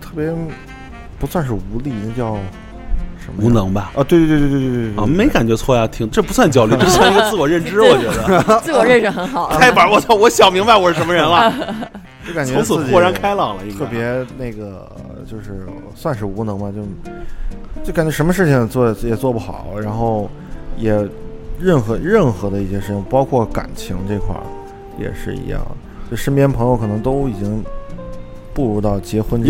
[0.00, 0.30] 特别
[1.18, 2.36] 不算是无力，那叫
[3.38, 3.92] 无能吧？
[3.94, 9.48] 啊，对对对对对对对，啊，没感觉错呀，挺这不算焦虑，这算一个自我认知，我觉得 自我认识很好。
[9.58, 11.52] 开板，我操，我想明白我是什么人了，
[12.26, 14.90] 就感觉从此豁然开朗了，特别那个
[15.30, 16.82] 就是算是无能吧，就
[17.84, 20.30] 就感觉什么事情做也做不好，然后
[20.76, 20.92] 也
[21.58, 24.42] 任何任何的一些事情，包括感情这块儿
[24.98, 25.60] 也是一样，
[26.10, 27.64] 就身边朋友可能都已经
[28.54, 29.42] 步入到结婚。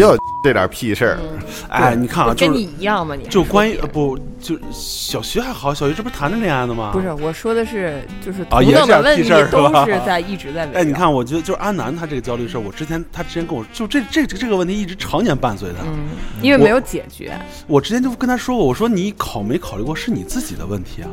[0.47, 6.91] 这点屁事儿，嗯，哎，你看啊，就是跟你一样嘛，你就关于不，就小学还好，小学这不是谈着恋爱呢吗？
[6.93, 10.71] 不是，我说的是就是啊同也是屁等的问题事儿是吧都是在一直在。
[10.73, 15.83] 哎，你看，我觉得就是阿南他这个焦虑事儿，我之前他之前跟我就这这这个问题一直常年伴随他。
[15.85, 16.07] 嗯，
[16.41, 17.37] 因为没有解决。
[17.67, 21.11] 我之前就跟他说过，我说你考没考虑过是你自己的问题啊？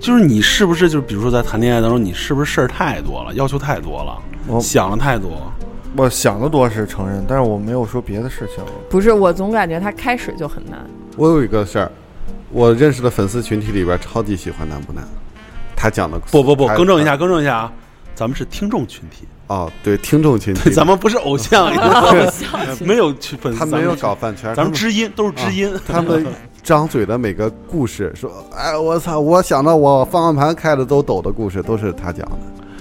[0.00, 5.52] 就是你是不是就是比如说在谈恋爱当中，你是不是事儿太多了，要求太多了，想的太多？
[5.96, 8.64] 我想的多是承认，但是我没有说别的事情。
[8.88, 10.78] 不是，我总感觉他开始就很难。
[11.16, 11.90] 我有一个事儿，
[12.50, 15.04] 我认识的粉丝群体里边超级喜欢难不难？
[15.76, 17.72] 他讲的不不不，更正一下，更正一下啊，
[18.14, 21.72] 咱们是听众群体，哦，对，听众群体，，咱们不是偶像，
[22.84, 26.26] 没有去粉丝，他没有搞饭圈，咱们知音都是知音，他们
[26.62, 32.36] 张嘴的每个故事，说，哎，我操，我想到我方向盘开的都抖的故事，都是他讲的，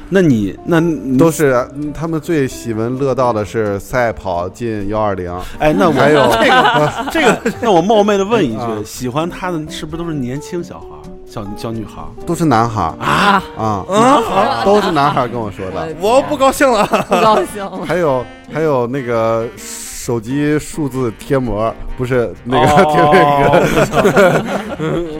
[0.10, 8.76] 那你那你都是嗯他们最喜闻乐道的是赛跑进幺二零，哎，那我还有这个这个， 那我冒昧的问一啊。
[8.80, 12.96] 句，喜欢他的是不是都是年轻小孩儿、小小女孩都是男孩儿。
[13.00, 13.44] 啊？
[13.56, 16.86] 啊，啊都是男孩儿跟我说的，我不高兴了。
[16.88, 17.64] 不高兴。
[17.64, 17.80] 了。
[17.86, 22.86] 还有还有那个手机数字贴膜，不是那个哦。
[22.92, 23.00] 贴
[24.02, 25.20] 那个，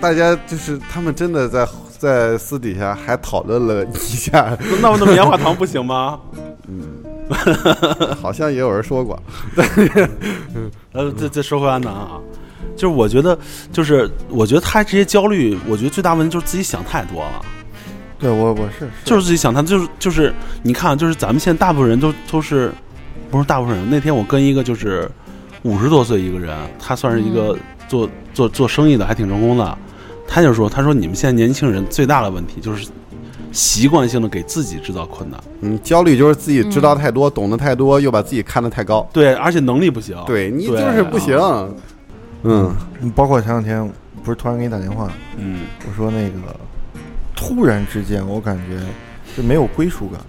[0.00, 1.66] 大家就是他们真的在
[1.98, 6.18] 在私底下还讨论了一下， 那我那棉花糖不行吗？
[6.68, 7.04] 嗯
[8.22, 9.20] 好像也有人说过，
[10.92, 12.12] 呃，这这说回安南啊，
[12.74, 13.38] 就是我觉得，
[13.70, 17.42] 就是我觉得他这些焦虑，我觉得最大问题就是自己想太多了，
[18.18, 20.32] 对我我是就是自己想太，就是就是
[20.62, 22.72] 你看，就是咱们现在大部分人都都是，
[23.30, 23.86] 不是大部分人。
[23.90, 25.06] 那天我跟一个就是
[25.64, 27.54] 五十多岁一个人，他算是一个
[27.88, 29.78] 做、做做生意的，还挺成功的。
[30.28, 32.86] 他就说：“他说你们现在年轻人最大的问题就是
[33.50, 41.36] 习惯性的给自己制造困难，嗯，焦虑就是自己知道太多，懂得太多，又把自己看得太高，对，而且能力不行，对你就是不行，
[42.42, 42.72] 嗯，
[43.16, 43.90] 包括前两天
[44.22, 46.54] 不是突然给你打电话，嗯，我说那个
[47.34, 48.78] 突然之间我感觉
[49.36, 50.20] 就没有归属感。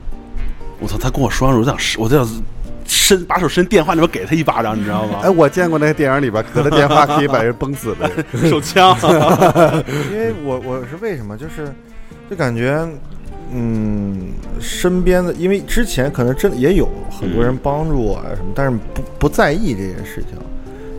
[0.81, 0.97] 我操！
[0.97, 2.41] 他跟我说完，我想，我就想
[2.89, 5.29] 伸把手伸电话里边给他一巴掌，你知道吗哎，？
[5.29, 8.09] 我见过那个电影里边，隔着电话可以把人崩死的，
[8.49, 8.97] 手枪，
[10.11, 11.71] 因为我我是为什么就是
[12.29, 12.85] 就感觉
[13.51, 20.37] 嗯身边的，因为之前可能真的也有很多人帮助我啊什么，但是不不在意这件事情。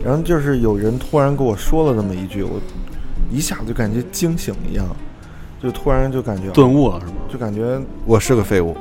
[0.03, 2.59] 然后就是有人突然跟我说了这么一句，我
[3.31, 4.85] 一下子就感觉惊醒一样，
[5.61, 7.13] 就突然就感觉顿悟了是吗？
[7.31, 8.75] 就感觉我是个废物，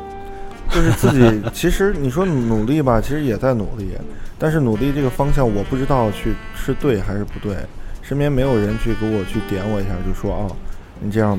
[0.71, 3.91] 就是自己，其实你说努力吧，其实也在努力，
[4.39, 7.57] 但是努力这个方向我不知道去是对还是不对，
[8.03, 10.57] 身边没有人去给我去点我一下，就说哦，
[11.01, 11.39] 你这样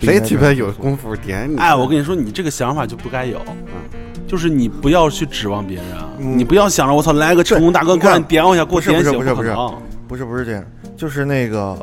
[0.00, 1.56] 谁鸡巴这样有功夫点你？
[1.56, 4.00] 哎，我跟你说，你这个想法就不该有，嗯。
[4.26, 5.86] 就是你不要去指望别人，
[6.18, 6.38] 嗯。
[6.38, 9.74] 你不要想着我操来个成功大哥过来点我一下，给我不是点醒，不是不是可能
[10.08, 10.64] 不是不是这样，
[10.96, 11.76] 就是那个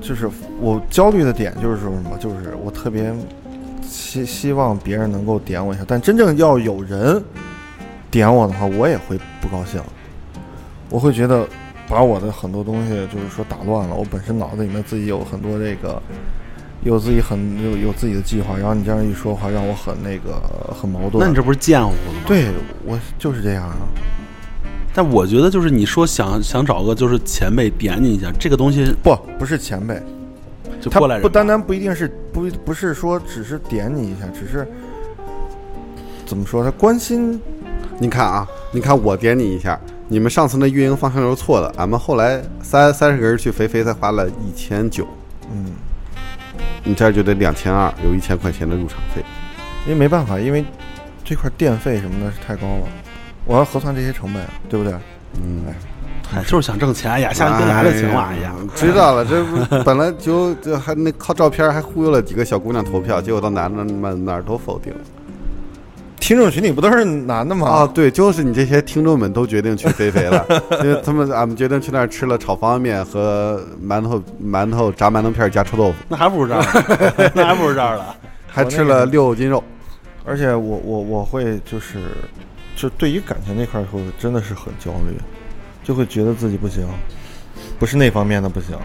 [0.00, 3.12] 就是我焦虑的点就是说什么，就是我特别
[4.16, 7.22] 希希望别人能够点我一下，但真正要有人
[8.10, 9.80] 点我的话，我也会不高兴，
[10.88, 11.46] 我会觉得
[11.88, 13.94] 把我的很多东西就是说打乱了。
[13.94, 16.00] 我本身脑子里面自己有很多这个，
[16.82, 20.40] 有自己很有有自己的计划，然后你这样一说话，让我很那个
[20.74, 21.22] 很矛盾。
[21.22, 22.20] 那你这不是贱乎了吗？。
[22.26, 22.46] 对
[22.84, 23.76] 我就是这样啊。
[24.94, 30.02] 但我觉得就是你说想想找个就是前辈点你一下，这个东西不，不是前辈，他
[30.80, 34.66] 就过来人不单单不一定是不不是说只是点你一下，只是
[36.24, 36.62] 怎么说？
[36.64, 37.40] 他关心
[37.98, 45.06] 你看啊，你看我点你一下，你们上次那运营方向是错的，俺们后来三三十个人去肥肥才花了一千九，
[45.50, 45.72] 嗯，
[46.84, 49.24] 你这儿就得两千二，有一千块钱的入场费。
[49.86, 50.64] 因为没办法，因为
[51.24, 52.88] 这块电费什么的是太高了，
[53.44, 54.92] 我要核算这些成本，对不对？
[55.40, 55.74] 嗯，哎，
[56.46, 65.00] 就是想挣钱哎呀，下次别来了行了，哎呀，知道了，这不本来就就还那靠照片还忽悠了几个小姑娘投票，结果到男的们那儿都否定了。
[66.18, 67.68] 听众群里不都是男的吗？
[67.68, 70.44] 啊，对，就是你这些听众们都决定去肥肥了，
[70.82, 78.16] 因为他们俺们决定去那儿吃了炒方便面和馒头、馒头炸馒头片加臭豆腐，那还不如这儿呢， 那还不如这儿了。
[78.48, 79.62] 还吃了六斤肉。
[80.24, 82.00] 而且我我我会就是，
[82.74, 85.16] 就对于感情那块儿会真的是很焦虑，
[85.86, 86.84] 就会觉得自己不行，
[87.78, 88.76] 不是那方面的不行。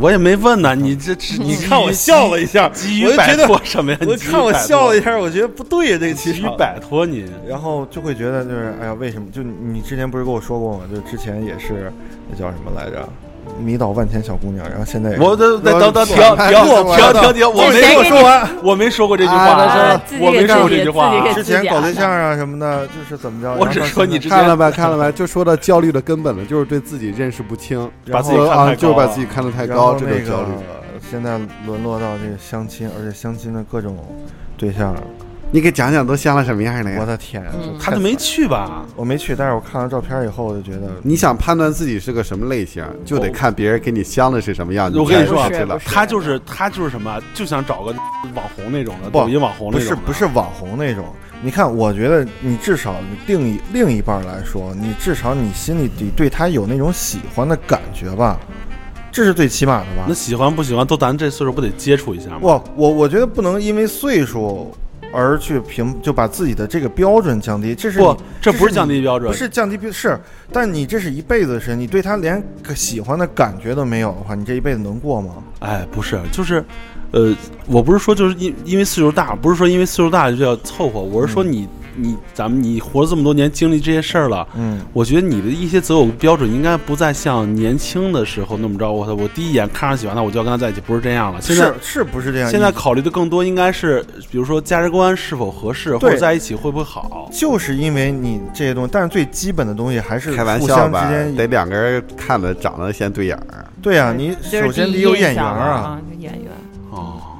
[0.00, 3.98] 我也没问呢，你这这你看我笑了一下，急于摆我就觉得脱什么呀？
[4.00, 6.56] 我你看我笑了一下，我觉得不对呀，这个急于气场。
[6.56, 7.26] 摆脱你。
[7.46, 9.28] 然后就会觉得就是，哎呀，为什么？
[9.30, 10.84] 就你之前不是跟我说过吗？
[10.90, 11.92] 就之前也是
[12.30, 13.06] 那叫什么来着？
[13.58, 23.54] 迷倒万千小姑娘，然后现在我等等等等停停停停停，我没说完，我没说过这句啊话我没说过这句话之前搞对象啊什么的，就是怎么着？
[23.58, 30.48] 我只说你看了吧， 看了吧， 就说到焦虑的根本了，就是对自己认识不清，把自己啊，就是把自己看得太高，这个焦虑。
[31.08, 33.96] 现在沦落到这个相亲，而且相亲的各种
[34.56, 34.94] 对象，
[35.52, 36.98] 你给讲讲都相了什么样的呀？
[37.00, 38.84] 我的天，嗯他就没去吧？
[38.96, 44.92] 我没去，但是我看了照片以后，我就觉得你想判断自己是个什么类型，就得看别人给你相的是什么样。
[44.92, 47.92] 子我跟你说啊知道不是他就是他就是什么，就想找个
[48.34, 51.04] 网红那种的，不抖音网红不那种不是不是网红那种。
[51.42, 58.40] 你看，我觉得你至少另一另一半来说，你至少你心里得对他有那种喜欢的感觉吧，
[59.12, 60.14] 这是最起码的吧那。
[60.14, 62.38] 喜欢不喜欢都咱这岁数不得接触一下吗？
[62.40, 64.74] 我我我觉得不能因为岁数
[65.16, 70.20] 而去评就把自己的这个标准降低，这是不，这不是降低标准，不是降低标是，
[70.52, 75.36] 但你这是一辈子的事，你对他连个喜欢的感觉都没有的话，你这一辈子能过吗？
[75.60, 76.62] 哎，不是，就是，
[77.12, 77.34] 呃，
[77.66, 91.40] 我不是说就是因因为岁数大，不是说因为岁数大就要凑合，我是说你、你咱们你活了这么多年，经历这些事儿了，嗯，我觉得你的一些择偶标准应该不再像年轻的时候那么着，我我第一眼看上喜欢他，我就要跟他在一起，不是这样了。
[91.40, 92.50] 现在是是不是这样？
[92.50, 97.30] 现在考虑的更多应该是，比如说价值观是否合适，或者在一起会不会好。
[97.32, 103.64] 就是因为你这些东西，但是最基本的东西还是开玩笑吧得两个人看的长得先对眼儿。
[103.82, 106.50] 对呀、你首先得有眼缘啊，啊，就演员。
[106.50, 106.55] 哦，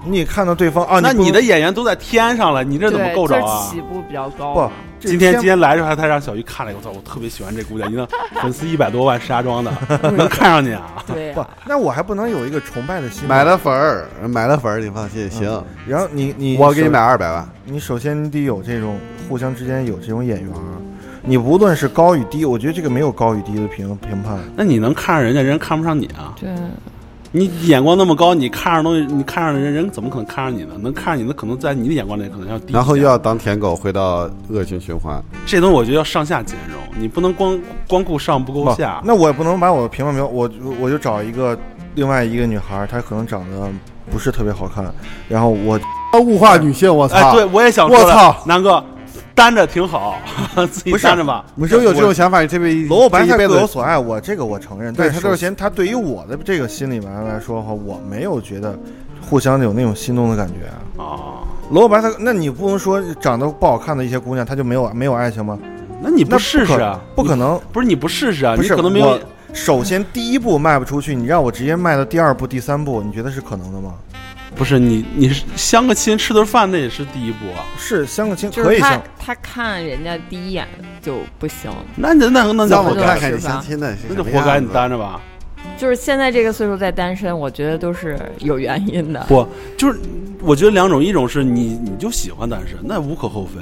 [0.06, 3.68] 你看到对方啊，那你的演员都在天上了，你这怎么，够着啊？
[3.70, 8.08] 起步比较高不今天今天来的时候，他让小鱼看了，我操，我特别喜欢这姑娘，你看
[8.42, 9.70] 粉丝一百多万，石家庄的，
[10.16, 11.04] 能看上你啊？
[11.06, 13.28] 不对不，，那我还不能有一个崇拜的心？
[13.28, 17.46] 买了粉儿，买了粉儿，你放心，行，然后你你我给你首买二百万。
[17.64, 20.50] 你首先你得有这种互相之间有这种眼缘，
[21.22, 24.38] 你无论是高与低，我觉得这个没有高与低的评评判。
[24.56, 26.32] 那你能看上人家，人家看不上你啊？
[26.40, 26.48] 对，
[27.36, 30.72] 你眼光那么高，你看上东西，你看上人，人怎么可能看上你呢？
[30.80, 32.72] 能看上你，的可能在你的眼光里可能要低。
[32.72, 35.22] 然后又要当舔狗，回到恶性循环。
[35.44, 39.02] 这东西，我觉得要上下兼容，你不能光光顾上不顾不下。
[39.04, 41.54] 那我也不能把我的评判标，我我就找一个
[41.94, 43.68] 另外一个女孩，她可能长得
[44.10, 44.82] 不是特别好看，
[45.28, 45.78] 然后我
[46.18, 47.16] 物化女性，我操！
[47.16, 48.82] 哎，对，我也想说了我操，南哥，
[49.36, 50.18] 单着挺好，
[50.72, 51.44] 自己不单着吧。
[51.56, 54.92] 不就有这种想法，你这辈萝卜白菜各有所爱，我这个我承认。
[54.94, 58.76] 对他就是嫌，他对于我的这个心里面来说的话，我没有觉得
[59.20, 61.04] 互相有那种心动的感觉啊。
[61.04, 61.14] 啊，
[61.70, 65.58] 萝卜白菜，那你不能说长得不好看的一些姑娘，她就没有没有爱情吗？
[66.02, 66.98] 那你不试试啊？
[67.14, 68.56] 不可能，不是你不试试啊？
[68.56, 69.20] 不是你可能没有我。
[69.52, 73.94] 首先第一步迈不出去，你让我直接迈到第二步、第三步，你觉得是可能的吗？
[74.56, 77.62] 不是你，你是相个亲吃顿饭，那也是第一步啊。
[77.78, 80.66] 是相个亲可以相，他看人家第一眼
[81.02, 85.20] 就不行，那那那那让我看看你相亲的那就活该你单着吧。
[85.76, 89.24] 就是现在这个岁数再单身，我觉得都是有原因的。
[89.28, 90.00] 不，就是
[90.40, 93.60] 我觉得两种，一种是你你就喜欢单身，那无可厚非。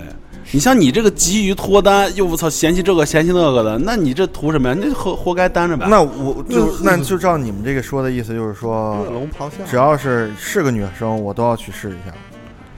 [0.52, 4.76] 你像你这个急于脱单，又我操嫌弃这个嫌弃那个的，那你这图什么呀？
[4.78, 5.86] 那就活活该单着呗。
[5.88, 9.64] 那我就那就照你们这个说的意思，就是说恶，龙咆哮。
[9.68, 12.14] 只要是是个女生，我都要去试一下。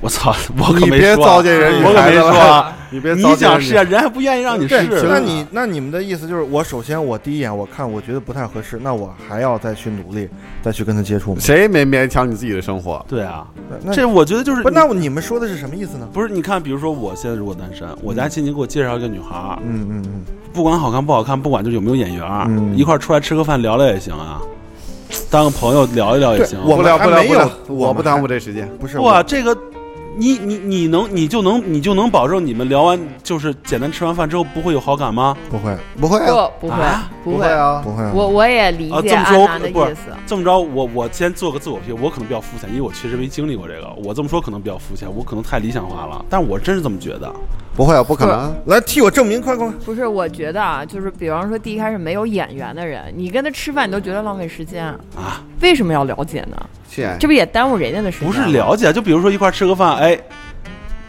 [0.00, 2.72] 我操，我可没说啊，别糟践人女我可没孩子了说啊。
[2.88, 10.28] 你别你想试啊，人还不愿意让你试对，那你那你们的意思就是，我首先我第一眼我看我觉得不太合适，那我还要再去努力，
[10.62, 11.40] 再去跟他接触吗？
[11.40, 13.04] 谁没勉强你自己的生活？
[13.08, 13.44] 对啊，
[13.82, 16.08] 那这我觉得就是不，那你们说的是什么意思呢？
[16.12, 24.40] 不是你看，比如说我现在如果单身，我家亲戚给我介绍一个女孩儿，嗯嗯嗯，不管好看不好看，不管就有没有眼缘，嗯一块儿出来吃个饭聊聊也行啊，
[25.28, 26.56] 当个朋友聊一聊也行。
[26.64, 27.50] 我不聊不聊没有不聊，
[27.88, 28.70] 我不耽误这时间。
[28.78, 29.56] 不是哇，这个
[30.18, 35.36] 你你你能你就能你就能保证你们聊完就是简单吃完饭之后不会有好感吗？
[35.50, 38.12] 不会，不会啊，不不会啊不不会啊，不会啊。
[38.14, 40.00] 我我也理解啊这么说安南的不是意思。
[40.26, 43.92] 这么着，我我先做个自我批评，我可能比较肤浅，因为我确实没经历过这个。
[44.02, 47.30] 我这么说可能比较肤浅，我可能太理想化了，但是我真是这么觉得。
[47.76, 48.56] 不会啊，不可能。
[48.64, 49.68] 来替我证明，快快！
[49.84, 55.44] 不是，我觉得啊，就是比方说第一开始没有眼缘的人，你跟他吃饭你都觉得浪费时间啊？
[55.60, 56.56] 为什么要了解呢？
[57.20, 58.28] 这不也耽误人家的时间？
[58.28, 60.18] 不是了解，就比如说一块儿吃个饭，哎，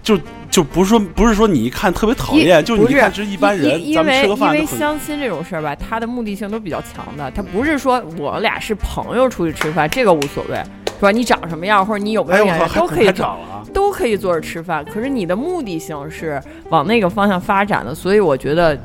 [0.04, 0.20] 就
[0.52, 7.32] 就不是说不是说你一看特别讨厌，就是你一看只是一般人，因咱们吃个因为因为相亲这种事儿吧，他的目的性都比较强的。
[7.32, 10.58] 他不是说我俩是朋友出去吃饭，这个无所谓，
[10.98, 11.12] 是吧？
[11.12, 13.57] 你长什么样或者你有没有眼缘都可以做，找了啊。
[13.78, 14.84] 都可以坐着吃饭。
[14.84, 18.76] 可是你的目的性是往那个方向发展的，所以我觉得。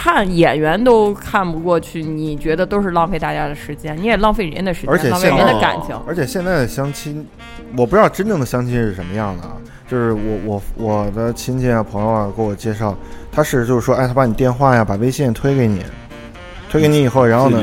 [0.00, 5.96] 看演员都看不过去，你觉得都是浪费大家的时间，你也浪费人家的时间，而且浪费人家的感情。
[6.06, 7.26] 而且现在的相亲，
[7.76, 9.56] 我不知道真正的相亲是什么样的啊。
[9.90, 12.96] 就是我我我的亲戚啊朋友啊给我介绍，
[13.32, 15.82] 他是就是说，哎，他把你电话呀，把微信推给你，
[16.70, 17.60] 推给你以后，然后呢？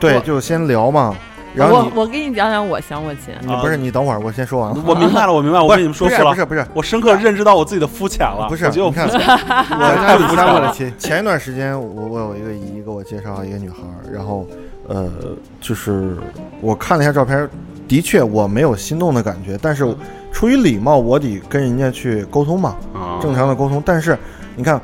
[0.00, 1.14] 对，就先聊嘛。
[1.56, 4.82] 然后我我给你讲讲我相过亲，你不是你等会儿，我先说完了。
[4.86, 8.46] 我明白了，我明白了，我跟你们说不是错了，不是不是我深刻认知到我自己的肤浅了。
[8.48, 9.06] 不是你看。
[9.08, 14.46] 我太肤浅了 前前一段时间，我我有一个姨给我介绍一个女孩儿，然后
[14.86, 15.10] 呃，
[15.60, 16.16] 就是
[16.60, 17.48] 我看了一下照片，
[17.88, 19.86] 的确我没有心动的感觉，但是
[20.30, 23.82] 出于礼貌，我得跟人家去沟通嘛，啊正常的沟通。
[23.84, 24.18] 但是
[24.54, 24.78] 你看，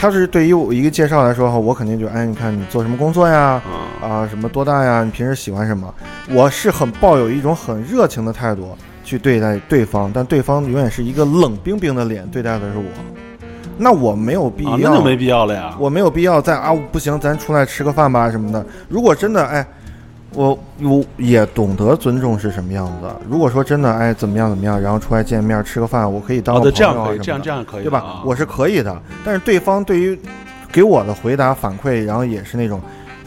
[0.00, 3.60] 他是对于我一个介绍来说，我肯定就哎，你看你做什么工作呀？
[4.00, 5.04] 啊啊，什么多大呀？
[5.04, 5.92] 你平时喜欢什么？
[6.30, 8.74] 我是很抱有一种很热情的态度
[9.04, 12.84] 去对待对方，但对方永远是一个冷冰冰的脸对待的是我，
[13.76, 15.76] 那我没有必要，啊，那就没必要了呀。
[15.78, 18.64] 我没有必要再啊，不行，咱出来吃个饭吧什么的。
[18.88, 19.66] 如果真的哎，
[20.32, 23.16] 我我也懂得尊重是什么样子的。
[23.28, 28.22] 如果说真的哎怎么样怎么样，然后出来见面吃个饭，我可以当朋这样可以，这样这样可以，对吧啊？
[28.24, 30.18] 我是可以的，但是对方对于
[30.70, 32.80] 给我的回答反馈，然后也是那种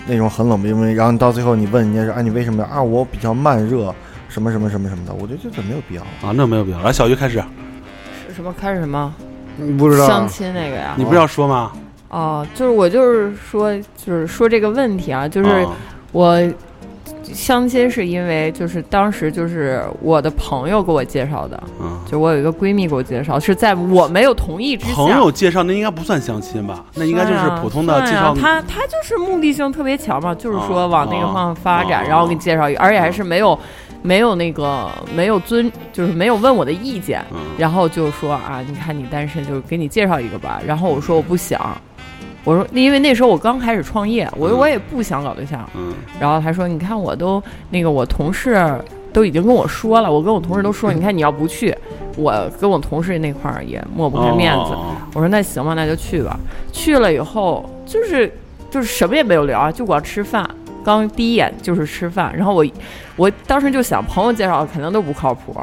[0.07, 3.93] 那种很冷冰冰，然后你到最后你问人家说哎你为什么啊我比较慢热
[4.29, 6.07] 什么什么什么什么的，我觉得这就没有必要了。
[6.21, 6.81] 啊，那没有必要。
[6.81, 7.43] 来，小鱼开始，
[8.33, 9.13] 什么开始什么
[9.57, 10.95] 你不知道相亲那个呀？
[10.97, 11.71] 你不是要说吗？
[12.09, 15.71] 哦，就是我就是说，就是说这个问题啊，就是啊
[16.11, 16.39] 我
[17.31, 24.93] 相亲是因为就是当时就是我的朋友给我介绍的，嗯，就我有一个闺蜜给我介绍，是在我没有同意之下。
[24.93, 26.83] 朋友介绍那应该不算相亲吧？
[26.95, 28.33] 那应该就是普通的介绍。
[28.35, 33.57] 他他就是目的性特别强嘛，就是说啊往那个方向发展，啊然后给你介绍一个，而且还是没有
[34.01, 40.59] 没有那个没有尊，就是没有问我的意见，嗯然后就说啊，你看你单身，就给你介绍一个吧。
[40.65, 41.59] 然后我说我不想，
[42.43, 45.67] 我说因为那时候我刚开始创业，我说我也不想搞对象。
[45.75, 48.79] 嗯然后他说，你看我都那个我同事
[49.11, 51.75] 都已经跟我说了，我跟我同事都说，你看你要不去，
[52.17, 54.73] 我跟我同事那块儿也抹不开面子。
[54.73, 56.37] 哦我说那行吧，那就去吧。
[56.71, 58.31] 去了以后就是
[58.69, 60.49] 就是什么也没有聊啊，就光吃饭。
[60.83, 62.65] 刚第一眼就是吃饭，然后我
[63.15, 65.55] 我当时就想，朋友介绍的肯定都不靠谱，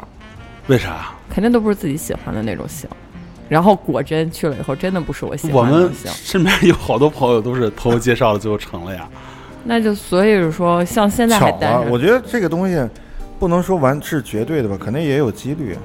[0.67, 1.11] 为啥？
[1.29, 2.89] 肯定都不是自己喜欢的那种型。
[3.51, 6.11] 然后果真去了以后，真的不是我喜我们欢的那种型。
[6.23, 9.05] 身边有好多朋友都是朋友介绍的，最后成了呀。
[9.65, 12.81] 那就所以说，像现在还，单身我，觉得这个东西
[13.37, 15.77] 不能说完是绝对的吧，肯定也有几率。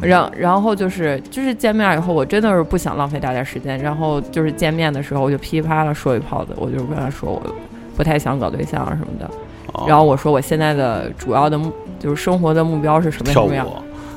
[0.00, 3.76] 然然后就是就是见面以后，我真的是不想浪费大家时间。
[3.80, 7.42] 然后就是见面的时候，我就噼里啪啦说一炮子，我就跟他说我
[7.96, 9.28] 不太想搞对象啊什么的。
[9.72, 13.66] 哦然后我说我现在的主要的目就是生活的目标是什么什跳么样。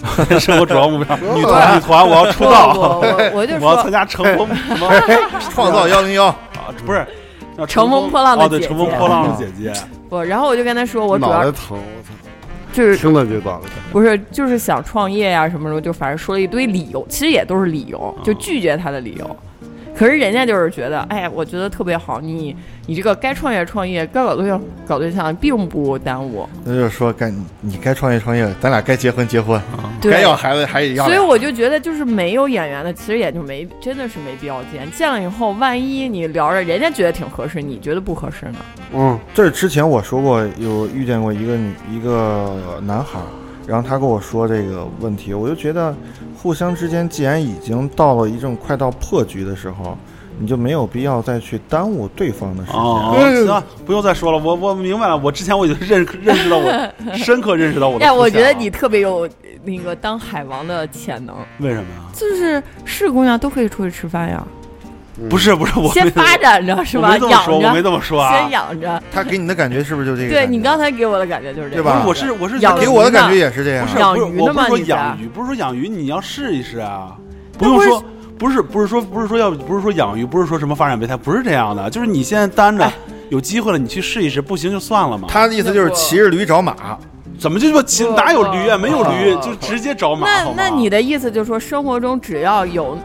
[0.02, 4.90] 舞， 生活主要目标， 女不团女团，我要出道，我我我就 我要参说加乘风什么
[5.54, 6.36] 创造幺零幺，啊？
[6.86, 7.06] 不是
[7.68, 9.74] 乘风破浪的姐，姐乘风姐破浪的姐姐。
[10.10, 12.10] 不，然后我就跟他说我主要脑袋疼，我操，
[12.74, 13.72] 就是听了就脑袋疼。
[13.92, 19.38] 不是就是想创业呀、什么什么，就反正说了一堆理由，其实也都是理由，就拒绝他的理由。
[20.02, 22.56] 可是人家就是觉得，哎，我觉得特别好，你
[22.88, 26.50] 你这个该创业创业，该搞对象搞对象，并不耽误。
[26.66, 29.62] 那就是说该你该创业创业，咱俩该结婚结婚，
[30.02, 31.06] 对该要孩子还得要。
[31.06, 34.90] 所以我就觉得，就是没有眼缘的，其实也就没，真的是没必要见。
[34.90, 38.56] 见了以后，万一你聊着，人家觉得挺合适，你觉得不合适呢？
[38.96, 43.26] 嗯，这是之前我说过，有遇见过一个女一个男孩儿，
[43.68, 45.96] 然后他跟我说这个问题，我就觉得
[46.42, 49.96] 互相之间既然已经到了一种快到破局的时候，
[50.40, 52.82] 你就没有必要再去耽误对方的时间。
[52.82, 58.12] 哦，行了，不用再说了，我我明白了，我之前我已经认认识到我深刻认识到我的哎。
[58.12, 59.30] 我觉得你特别有
[59.64, 62.10] 那个当海王的潜能，为什么呀？
[62.14, 64.44] 就是是姑娘都可以出去吃饭呀。
[65.30, 67.10] 不是不是，我先发展着是吧？
[67.10, 68.50] 我没这么我没着，这么说啊先。
[68.52, 69.02] 养着。
[69.12, 70.30] 他给你的感觉是不是就这个？
[70.30, 73.92] 对你刚才给我的感觉就是这个，对吧不是，我是我是养觉得给我的感觉也是这样不。
[73.92, 77.16] 是养不是鱼的吗我不是说养鱼，不是说养鱼，你要试一试啊，
[77.58, 78.04] 不用说。
[78.40, 82.92] 不是不是说不是说要不是说养鱼，不是说什么发展备胎，不是这样的，就是你现在单着哎
[83.30, 85.28] 有机会了，你去试一试，不行就算了嘛。
[85.30, 86.76] 他的意思就是骑着驴找马，
[87.38, 88.76] 怎么就说骑哪有驴啊？
[88.80, 90.28] 没有驴就直接找马。
[90.28, 92.98] 那好吗那你的意思就是说，生活中只要有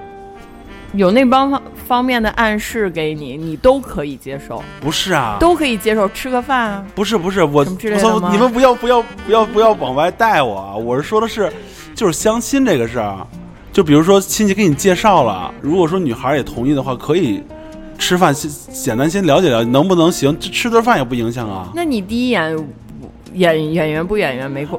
[0.95, 5.39] 有那帮方方面的暗示给你，你都可以接受，不是啊？
[5.41, 6.85] 都可以接受，吃个饭啊。
[6.95, 8.31] 不是不是我我操！
[8.31, 10.77] 你们不要不要不要不要往外带我啊！
[10.77, 11.51] 我是说的是，
[11.95, 13.27] 就是相亲这个事儿，
[13.73, 17.43] 就比如说亲戚给你介绍了，如果说女孩也同意的话，可以
[17.99, 20.37] 吃饭先简单先了解了解，能不能行？
[20.39, 21.71] 这吃顿饭也不影响啊。
[21.75, 22.55] 那你第一眼
[23.33, 24.79] 演演员不演员没过？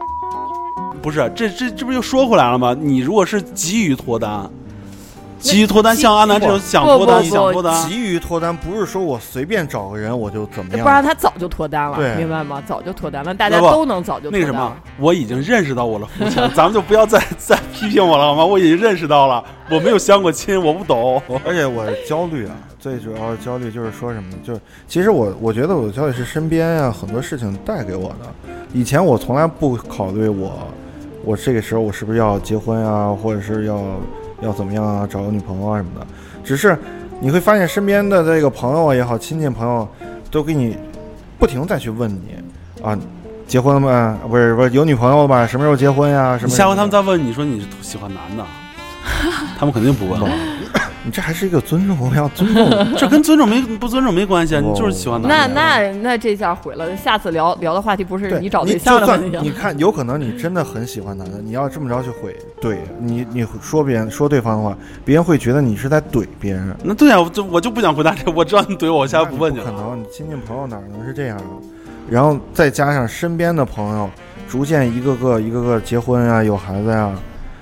[1.02, 2.76] 不是，这这这不就说回来了吗？
[2.80, 4.48] 你如果是急于脱单，
[5.40, 12.62] 急于脱单，像阿南这种想脱单不不不想脱单，急于脱单不是说我随便找个人我就怎么样，不然他早就脱单了，明白吗？
[12.66, 18.46] 早就脱单了，大家都能早就脱单那个什么。，我已经认识到我的肤浅，咱们就不要再 再批评我了好吗？
[18.46, 21.22] 我已经认识到了，我没有相过亲，我不懂。
[21.46, 24.38] 而且我焦虑啊，最主要的焦虑就是说什么呢？
[24.44, 28.52] 就是其实我我觉得我的焦虑是身边啊很多事情带给我的。
[28.74, 30.52] 以前我从来不考虑我
[31.24, 33.82] 我这个时候我是不是要结婚啊，或者是要
[34.42, 36.08] 要怎么样啊，找个女朋友啊什么的。
[36.44, 36.78] 只是
[37.20, 39.88] 你会发现身边的这个朋友也好，亲戚朋友
[40.30, 40.78] 都给你
[41.38, 42.36] 不停地再去问你
[42.84, 42.98] 啊。
[43.48, 44.18] 结婚了吗？
[44.30, 45.48] 不是不是有女朋友了吧？
[45.48, 46.50] 什么时候结婚呀、什么？
[46.50, 48.44] 你下回他们再问你说你是喜欢男的，
[49.58, 50.30] 他们肯定不问了。
[51.08, 52.70] 你这还是一个尊重，我们要尊重。
[52.98, 55.94] 这跟尊重没不尊重没关系啊，哦你就是喜欢男那的。
[55.94, 59.18] 那那这下毁了，下次聊聊的话题不是对你找对就象了。
[59.42, 66.76] 你看，有可能你真的很喜欢男的，你要这么着去毁怼你，你说别人说对方的话，别人会觉得你是在怼别人。
[66.84, 69.64] 那对啊，我就我就不想回答这，我知道你怼我，我下次不问你了。
[69.64, 71.48] 可能，你亲戚朋友哪能是这样啊？
[72.10, 74.10] 然后再加上身边的朋友，
[74.50, 77.14] 逐渐一个个一个个结婚啊，有孩子呀、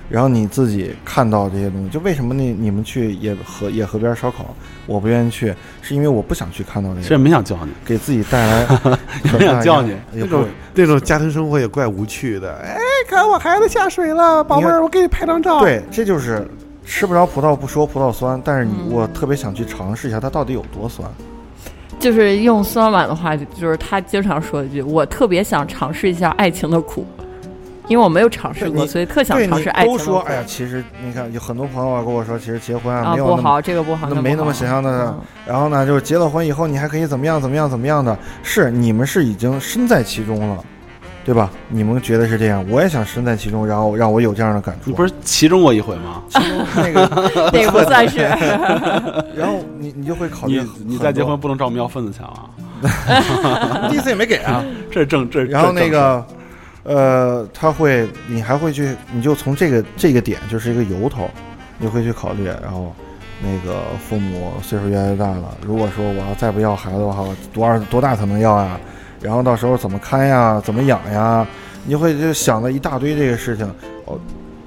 [0.08, 4.54] 然后你自己看到这些东西，就为什么你你们去野河野河边烧烤，
[4.86, 8.66] 我不愿意去，是因为我不想去看到这其实个，没想叫你，给自己带来
[9.38, 10.44] 没想叫你那种
[10.74, 12.54] 那种家庭生活也怪无趣的。
[12.64, 12.78] 哎，
[13.08, 16.46] 看我孩子下水了，宝贝儿，我给你拍张照。，对，这就是
[16.84, 21.10] 吃不着葡萄不说葡萄酸，但是你、嗯我特别想去尝试一下它到底有多酸。
[21.98, 27.06] 就是用孙老板的话，就是他经常说一句：“我特别想尝试一下爱情的苦，
[27.88, 38.16] 因为我没有尝试过，所以特想尝试爱情。”都说，哎呀，其实你看有很多朋友啊跟我说，其实结婚啊啊没有那么不好，这个不好，那没那么想象的嗯然后呢，就是结了婚以后，你还可以怎么样怎么样怎么样的？
[38.42, 40.64] 是你们是已经身在其中了，
[41.24, 41.50] 对吧？
[41.68, 44.90] 你们觉得是这样，我也想身在其中，然后让我有这样的感触。
[44.90, 46.22] 你不是其中过一回吗？
[46.28, 48.18] 其中那个， 那个不算是。
[49.36, 54.64] 然后你你就会考虑你，你再结婚，不能照我们要份子钱了， 第一次也没给啊。
[54.90, 55.44] 这是正这。
[55.44, 56.24] 然后那个，
[56.86, 61.28] 呃，他会，你还会去，你就从这个这个点就是一个由头，
[61.78, 62.94] 你会去考虑，然后。
[63.38, 67.22] 那个父母岁数越来越大了，如果说我要再不要孩子的话，
[67.52, 68.80] 多少多大才能要呀？
[69.20, 70.58] 然后到时候怎么看呀？
[70.64, 71.46] 怎么养呀？
[71.84, 73.66] 你会就想了一大堆这个事情。
[74.06, 74.18] 哦，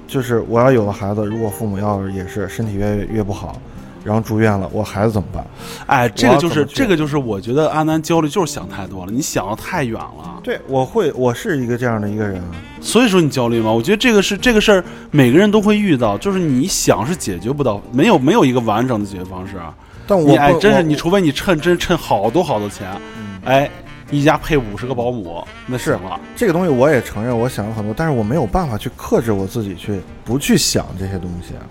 [0.06, 3.60] 就是我要有了孩子，如果父母要也是身体越越不好，
[4.02, 5.44] 然后住院了，我孩子怎么办？
[5.86, 12.48] 哎，这个就是这个就是我觉得阿南焦虑就是想太多了，你想的太远了，对，我会，我是一个这样的一个人啊。
[12.80, 13.70] 所以说你焦虑吗？
[13.70, 19.74] 我觉得这个是这个事儿，每个人都会遇到，就是你想是解决不到，没有没有一个完整的解决方式啊。
[20.06, 22.88] 但我你哎，真是你，除非你趁真趁好多好多钱，
[23.18, 23.70] 嗯哎，
[24.10, 26.18] 一家配五十个保姆，那是行了。
[26.34, 31.62] 这个东西我也承认，我想了很多，但是我没有办法去克制我自己去不去想这些东西啊。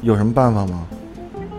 [0.00, 0.86] 有什么办法吗？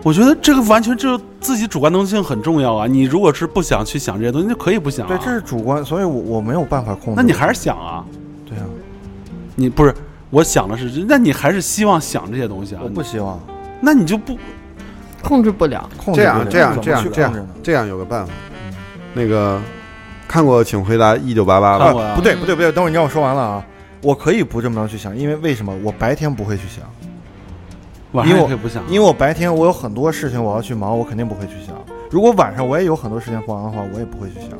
[0.02, 2.86] 我觉得这个完全就是自己主观能动性很重要啊！
[2.86, 5.08] 你如果是不想去想这些东西，就可以不想、啊。
[5.08, 7.16] 对，这是主观，所以我我没有办法控制。
[7.16, 8.04] 那你还是想啊？
[8.44, 8.64] 对啊，
[9.54, 9.94] 你不是
[10.30, 12.80] 我想的是，那你还是希望想这些东西啊？
[12.82, 13.38] 我不希望
[13.80, 14.36] 那你就不
[15.22, 15.88] 控制不了。
[15.96, 18.32] 控制这样不了这样这样这样这样有个办法，
[19.14, 19.60] 那个
[20.26, 22.14] 看过《请回答一九八八》吧？
[22.16, 23.64] 不对不对不对，等会儿你让我说完了啊！
[24.02, 25.72] 我可以不这么着去想，因为为什么？
[25.84, 26.84] 我白天不会去想，
[28.12, 31.74] 晚因为我上也不想啊，因为我白天我有很多事情我要去忙，我肯定不会去想。
[32.10, 34.50] 如果晚上我也有很多事情忙的话，我也不会去想。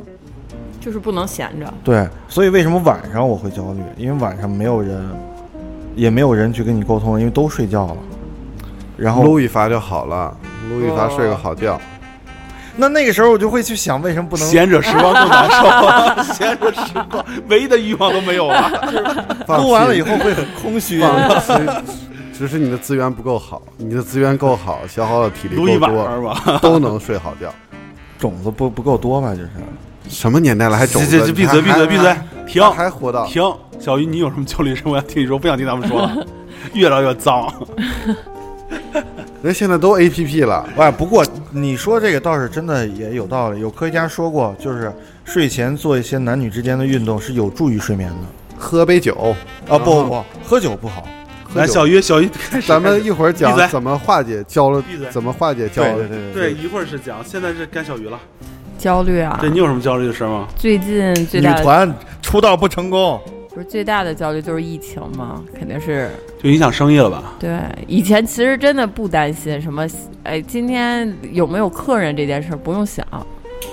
[0.81, 3.81] 就是不能闲着，对，所以为什么晚上我会焦虑？
[3.97, 5.01] 因为晚上没有人，
[5.95, 7.97] 也没有人去跟你沟通，因为都睡觉了。
[8.97, 10.37] 然后撸一发就好了，
[10.69, 11.81] 撸一发睡个好觉。
[12.75, 16.23] 那那个时候我就会去想，为什么不能闲着时光更难受啊！
[16.35, 16.81] 闲着时
[17.11, 18.71] 光，唯一的欲望都没有 了。
[19.59, 21.01] 录完了以后会很空虚？
[22.33, 26.59] 只是你的资源不够好，你的资源够好，消耗的体力够多，吧。
[26.61, 27.53] 都能睡好觉。
[28.19, 29.35] 种子不不够多吧？
[29.35, 29.51] 就是
[30.09, 31.11] 什么年代了还种子？
[31.11, 32.17] 这这这闭嘴闭嘴闭嘴，
[32.47, 33.43] 停还活到停！
[33.79, 34.83] 小鱼，你有什么焦虑事？
[34.85, 36.27] 我要听你说，不想听他们说了，
[36.73, 37.53] 越聊越脏。
[39.43, 43.59] 人现在都 A P P 了，哎，不过你说这个倒是真的也有道理。
[43.61, 44.93] 有科学家说过，就是
[45.25, 48.17] 睡前做一些男女之间的运动是有助于睡眠的。
[48.57, 49.35] 喝杯酒。
[49.69, 51.05] 啊，不不不，喝酒不好。
[51.55, 52.67] 来，小鱼，小鱼 开始。
[52.67, 55.99] 咱们一会儿讲怎么化解焦虑，怎么化解焦虑。
[55.99, 58.19] 对对对对，一会儿是讲，现在是该小鱼了。
[58.79, 60.49] 焦虑啊对，你有什么焦虑的事吗？
[60.57, 63.21] 最近最女大的团出道不成功，
[63.55, 66.11] 不是最大的焦虑就是疫情吗，肯定是
[66.43, 67.35] 就影响生意了吧？
[67.39, 67.59] 对。
[67.87, 69.87] 以前其实真的不担心什么，
[70.25, 73.07] 哎，今天有没有客人这件事儿不用想，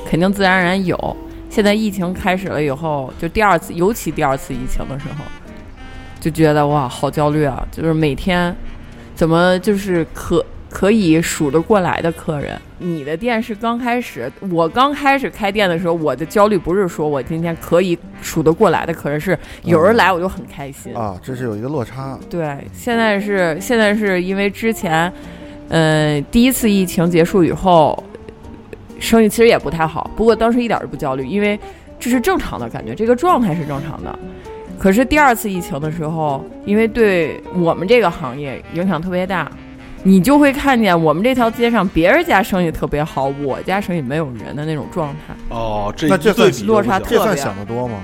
[0.07, 1.17] 肯定自然而然有。
[1.49, 5.23] 现在疫情开始了以后，就第二次，尤其第二次疫情的时候，
[6.19, 7.65] 就觉得哇，好焦虑啊！
[7.71, 8.55] 就是每天
[9.15, 12.59] 怎么就是可可以数得过来的客人。
[12.77, 20.95] 你的店是刚开始，我刚开始开店的时候，我的焦虑不是说我今天可以数得过来的客人，是有人来我就很开心。
[20.95, 22.17] 啊，这是有一个落差。
[22.29, 25.11] 对，现在是现在是因为之前，
[25.69, 28.01] 嗯、第一次疫情结束以后，
[28.99, 31.59] 生意其实也不太好，不过当时一点儿都不焦虑，因为
[31.99, 34.19] 这是正常的感觉，这个状态是正常的。
[34.79, 39.51] 可是第二次疫情的时候，因为对我们这个行业影响特别大，
[40.03, 45.35] 你就会看见我们这条街上别人家生意特别好，我家生意没有人的那种状态。
[45.49, 47.97] 哦，这那这算一对比落差就不行这算特别想得多吗？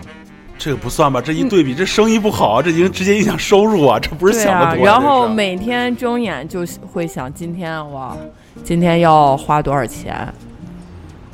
[0.58, 1.22] 这个不算吧？
[1.22, 4.00] 这一对比，这生意不好，这已经直接影响收入啊！
[4.00, 4.86] 这不是想的多。
[4.86, 8.16] 然后每天睁眼就会想，今天哇，
[8.64, 10.28] 今天要花多少钱？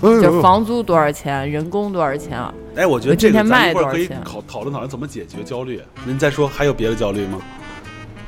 [0.01, 2.53] 就是房租多少钱，人工多少钱啊？
[2.75, 5.81] 哎，我觉得今天这个咱卖一会儿可以多少钱讨讨论讨论怎么解决焦虑。
[6.05, 7.39] 您再说还有别的焦虑吗？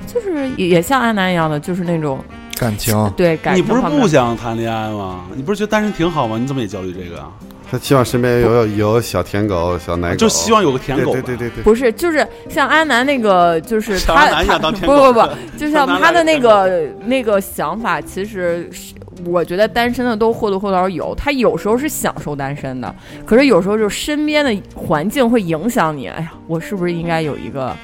[0.05, 2.19] 就是也也像安南一样的，就是那种
[2.57, 5.25] 感情对感情你不是不想谈恋爱吗？
[5.33, 6.37] 你不是觉得单身挺好吗？
[6.37, 7.31] 你怎么也焦虑这个啊？
[7.71, 11.21] 他希望身边有有有小舔狗、小奶狗，就希望有个舔狗吧。
[11.21, 18.93] 对对对对对，不是，就是像安南那个，就是他安南一样他不当舔狗 不不，就像他的那个那个想法，其实是
[19.25, 21.13] 我觉得单身的都或多或少有。
[21.15, 22.93] 他有时候是享受单身的，
[23.25, 26.07] 可是有时候就身边的环境会影响你。
[26.07, 27.75] 哎呀，我是不是应该有一个，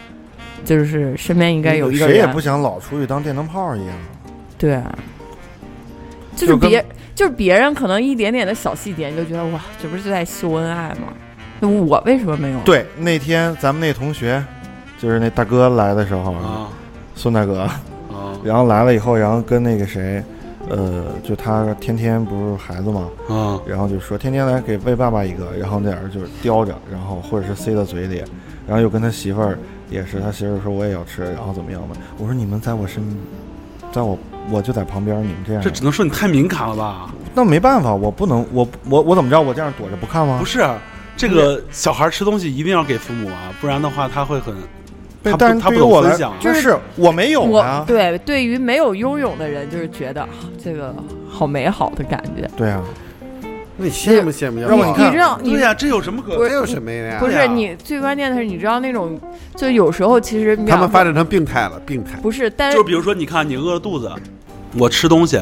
[0.63, 3.95] 就是身边应该有一个人谁也不想老出去当电灯泡一样。
[4.57, 4.81] 对，
[6.35, 11.13] 就是就跟别就是别人可能一点点的小细节，你就觉得哇，这不是在秀恩爱吗？
[11.59, 12.59] 那我为什么没有？
[12.61, 14.41] 对，那天咱们那同学，
[14.97, 16.69] 就是那大哥来的时候，啊
[17.15, 17.81] 孙大哥，啊
[18.43, 20.23] 然后来了以后，然后跟那个谁，
[20.69, 23.59] 呃，就他天天不是孩子嘛，啊！
[23.65, 28.23] 然后就说天天来给喂爸爸一个，然后那样就是叼着，然后或者是塞到嘴里，
[28.67, 29.57] 然后又跟他媳妇儿
[29.89, 31.95] 也是，他媳妇儿说我也要吃，然后怎么样的？
[32.17, 33.03] 我说你们在我身，
[33.91, 34.17] 在我
[34.51, 37.13] 我就在旁边，你们这样，这只能说你太敏感了吧？
[37.33, 39.41] 那没办法，我不能，我我我怎么着？
[39.41, 40.45] 我这样躲着不看吗不？
[40.45, 40.67] 是，
[41.17, 44.55] 这个小孩吃东西一定要给父母啊，不然的话他会很
[45.21, 46.37] 对但是他不他不对于我来懂分享啊。
[46.39, 50.29] 就是我没有对对于没有拥有的人，就是觉得啊
[50.63, 50.95] 这个
[51.29, 52.49] 好美好的感觉。
[52.55, 52.81] 对啊，
[53.77, 54.59] 那你羡慕羡慕？
[54.61, 57.17] 让我你看你知道，对呀，这有什么可这有什么呀？
[57.19, 59.19] 不是你最关键的是，你知道那种，
[59.55, 62.17] 就有时候其实他们发展展成病态了，病态。
[62.21, 64.11] 不是，但就比如说，你看你饿了肚子，
[64.77, 65.39] 我吃东西，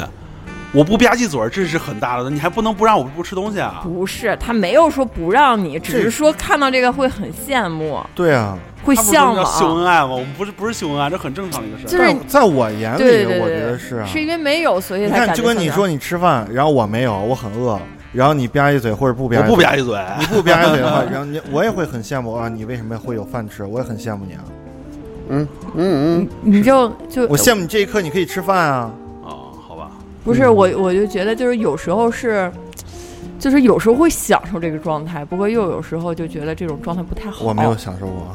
[0.72, 3.80] 我不吧唧嘴儿，这是很大的，你还不能不让我不吃东西啊？
[3.82, 9.74] 不是他没有说不让你，只是说看到这个会很羡慕，对啊，会向说要秀。
[9.76, 10.08] 恩爱吗？
[10.08, 11.88] 我们不是不是秀恩爱，这很正常的一个事儿。
[11.88, 14.06] 就是在我眼里，对对对我觉得是啊。
[14.06, 17.78] 是因为没有，所以你看，才感觉就跟你说你吃饭，然后我没有，我很饿，
[18.12, 23.64] 然后你吧唧嘴或者不吧不吧唧嘴，你不吧唧嘴的话， 然后你我也会很羡慕啊，你为什么会有饭吃？
[23.64, 24.44] 我也很羡慕你啊，
[25.28, 28.90] 嗯嗯嗯，你就就我羡慕你这一刻你可以吃饭啊。
[29.22, 29.90] 哦，好吧，
[30.24, 32.50] 不是我，我就觉得就是有时候是，
[33.38, 37.44] 就是有时候会享受这个状态，不过又有时候就觉得这种状态不太好。
[37.44, 38.34] 我没有享受过，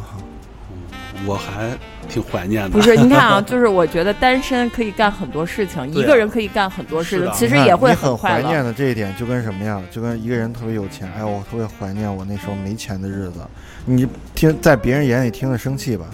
[1.25, 1.71] 我还
[2.09, 2.69] 挺怀念的。
[2.69, 8.47] 不是， 你看啊，就是我觉得单身可以干很多事情，一个人可以干很多事情，其实也会很快乐。
[8.47, 9.81] 怀念的这一点，就跟什么呀？
[9.91, 13.39] 就跟一个人特别有钱，哎，我特别怀念我那时候没钱的日子。
[13.85, 16.05] 你听，在别人眼里听着生气吧？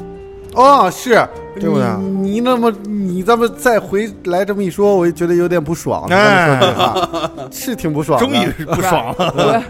[0.56, 1.24] 哦，是，
[1.60, 6.06] 对不对你你那么你这么再回来这么一说，我就觉得有点不爽。
[6.10, 8.26] 哎咱们说实话，是挺不爽的。
[8.26, 9.64] 终于不爽了。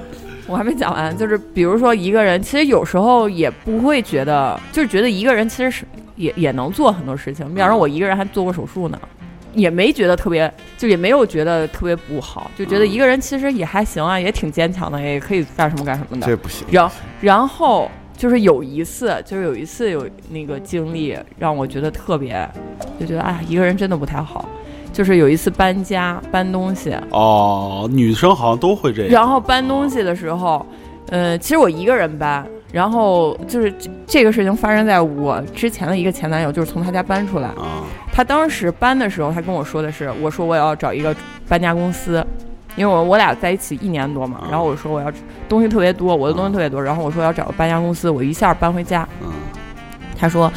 [0.50, 5.86] 我还没讲完，就是比如说一个人，其实有时候也不会觉得，就是觉得一个人其实是
[6.16, 7.48] 也也能做很多事情。
[7.54, 9.00] 比方说，我一个人还做过手术呢，
[9.54, 16.26] 也没觉得特别，就也没有觉得特别不好，就觉得一个人其实也还行啊，也挺坚强的，也可以干什么干什么的。
[16.26, 16.66] 这不行。
[16.72, 16.92] 然
[17.22, 22.50] 然后就是有一次，就是有一次有那个经历让我觉得特别，
[23.00, 24.50] 就觉得哎，一个人真的不太好。
[24.92, 29.12] 就是有一次搬家搬东西，哦，女生好像都会这样。
[29.12, 30.66] 然后搬东西的时候，
[31.10, 37.48] 呃，其实我一个人搬，然后就是这这个事情发生在我之前的一个前男友，就是从他家搬出来。
[37.50, 41.16] 啊，他当时搬的时候，他跟我说的是，我说我要找一个
[41.48, 42.26] 搬家公司，
[42.76, 45.12] 因为我我俩在一起一年多嘛，然后我说我要
[45.48, 49.08] 东西特别多，我的东西特别多，然后我说要找个搬家公司，我一下搬回家。
[49.22, 49.30] 嗯，
[50.18, 50.52] 他说，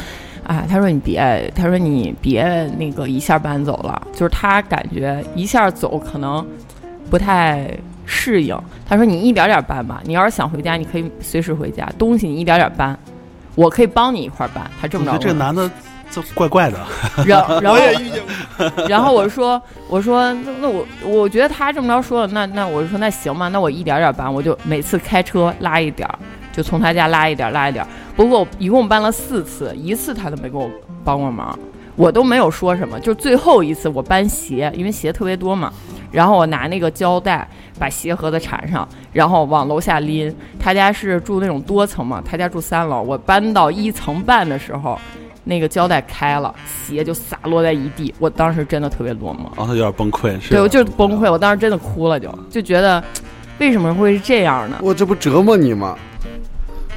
[0.45, 2.43] 啊，他说你别，他说你别
[2.77, 6.45] 那个一下搬走了，就是他感觉一下走可能
[7.09, 7.69] 不太
[8.05, 8.57] 适应。
[8.85, 12.97] 他说你一点点搬吧，你要是想回家，你可以随时回家，东西你一点点搬，
[13.55, 14.69] 我可以帮你一块儿搬。
[14.79, 15.69] 他这么着这个男的
[16.11, 16.77] 这怪怪的。
[17.25, 17.79] 然 然后
[18.87, 26.19] 然后我说我说那那我我觉得他这么着说，那那我就说那行吧，那我一点点搬，我就每次开车拉一点儿，
[26.53, 27.87] 就从他家拉一点儿拉一点儿。
[28.15, 30.69] 不过我一共搬了四次，一次他都没给我
[31.03, 31.59] 帮过忙，
[31.97, 32.97] 我都没有说什么。
[33.01, 35.73] 就最后一次我搬鞋，因为鞋特别多嘛，
[36.11, 37.45] 然后我拿那个胶带
[37.77, 40.33] 把鞋盒子缠上，然后往楼下拎。
[40.57, 44.97] 他家是住那种多层嘛，他家住三楼，我搬到一层半的时候。
[45.45, 53.03] 那个胶带开了，鞋就洒落在一地，我当时真的特别落寞，然后他有点崩溃，是对我就是崩溃，我当时真的哭了就，就觉得
[53.59, 54.77] 为什么会是这样呢？
[54.81, 55.97] 我这不折磨你吗？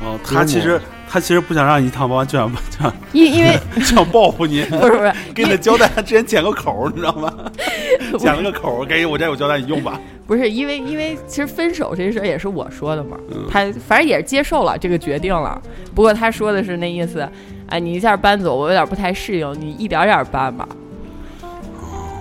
[0.03, 7.32] 哦，他其实他其实不想让你一趟搬，就想就想 因因为 就想报复你，不是不是，给你的胶带之前剪个口，你知道吗？
[8.18, 10.01] 剪了个口，给我这有胶带你用吧。
[10.26, 15.61] 不是因为因为其实分手这事儿也是我说的嘛，嗯他反正也是接受了这个决定了，
[15.94, 17.26] 不过他说的是那意思，
[17.68, 20.68] 哎，你一下搬走，我有点不太适应，你一点点搬吧。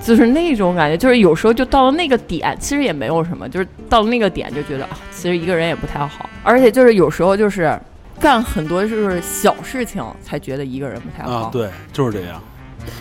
[0.06, 7.76] 就是那种感觉，就是有时候就到了那个点，其实也没有什么，就是到了那个点就觉得啊，其实一个人也不太好，而且就是有时候就是
[8.20, 11.46] 干很多就是小事情才觉得一个人不太好。
[11.46, 12.40] 啊，对，就是这样。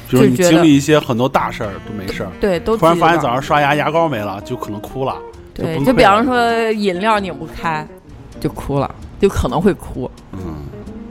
[0.08, 5.14] 比如你就觉得经历一些很多大事儿都没事儿，对，都突然发现早上刷牙牙膏没了，就可能哭了。
[5.52, 7.86] 对，就比方说饮料拧不开，
[8.40, 10.40] 就哭了，就可能会哭，嗯，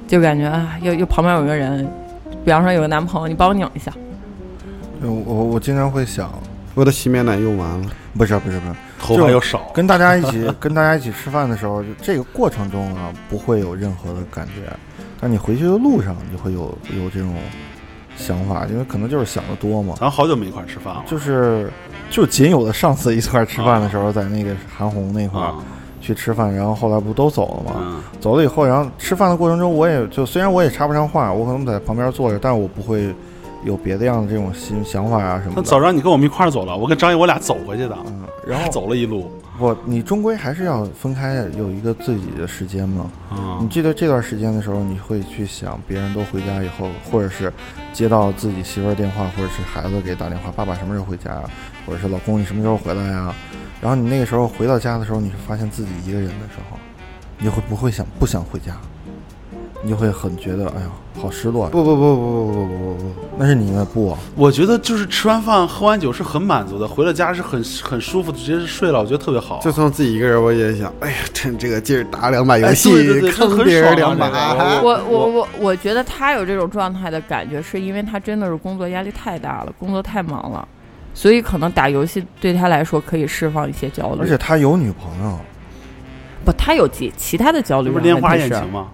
[0.07, 1.87] 就感觉啊，又又旁边有个人，
[2.43, 3.93] 比方说有个男朋友，你帮我拧一下，
[5.09, 6.31] 我我我经常会想，
[6.75, 7.87] 我的洗面奶用完了，
[8.17, 14.71] 不是不是不是，头发又少，跟大家一起跟大家一起吃饭的时候，就这个过程中啊，不会有任何的感觉，
[15.19, 17.33] 但你回去的路上，你就会有有这种
[18.15, 19.95] 想法，因为可能就是想的多嘛。
[19.99, 21.03] 咱好久没一块儿吃饭了。
[21.07, 21.71] 就是
[22.09, 25.55] 就仅有的上次一块儿吃饭的时候，在那个韩红那块儿啊，
[25.99, 27.79] 去吃饭，然后后来不都走了吗？
[27.83, 33.13] 嗯，走了以后，然后吃饭的过程中，我也就虽然我也插不上话，我可能在旁边坐着，但是我不会
[33.65, 35.61] 有别的样的这种新想法啊什么的。
[35.61, 39.31] 那早上你跟我们一块儿走了，我跟张毅我俩走回去的，嗯，然后走了一路。
[39.57, 43.09] 不，你终归还是要分开，有一个自己的时间嘛。
[43.29, 47.53] 啊你，记得这段时间的时候，你会去想别人都回家以后，或者是
[47.93, 51.43] 接到自己媳妇儿电话，或者是孩子给打电话，爸爸什么时候回家啊？
[51.85, 53.35] 或者是老公你什么时候回来啊？
[53.79, 56.77] 然后你那个时候回到家的时候，你是发现自己一个人的时候，
[57.37, 58.75] 你会不会想不想回家？
[59.83, 60.87] 你就会很觉得，哎呀，
[61.21, 61.67] 好失落。
[61.67, 64.17] 不不不不不不不不，那是你的不啊？
[64.35, 69.59] 我觉得就是吃完饭喝完酒是很满足的，回了家是很很舒服的，直接是睡了，我觉得特别好。
[69.61, 74.81] 就算自己一个人，我也想，哎呀，趁这个劲儿打两把游哎戏，对对对坑别人两把。
[74.81, 80.65] 我我我我觉得他有这种状态的感觉，是因为他真的是工作压力太大了，工作太忙了，
[81.13, 84.21] 所以可能打游戏对他来说可以释放一些焦虑。
[84.21, 85.37] 而且他有女朋友，
[86.45, 88.87] 不，他有其其他的焦虑不是莲花眼情吗？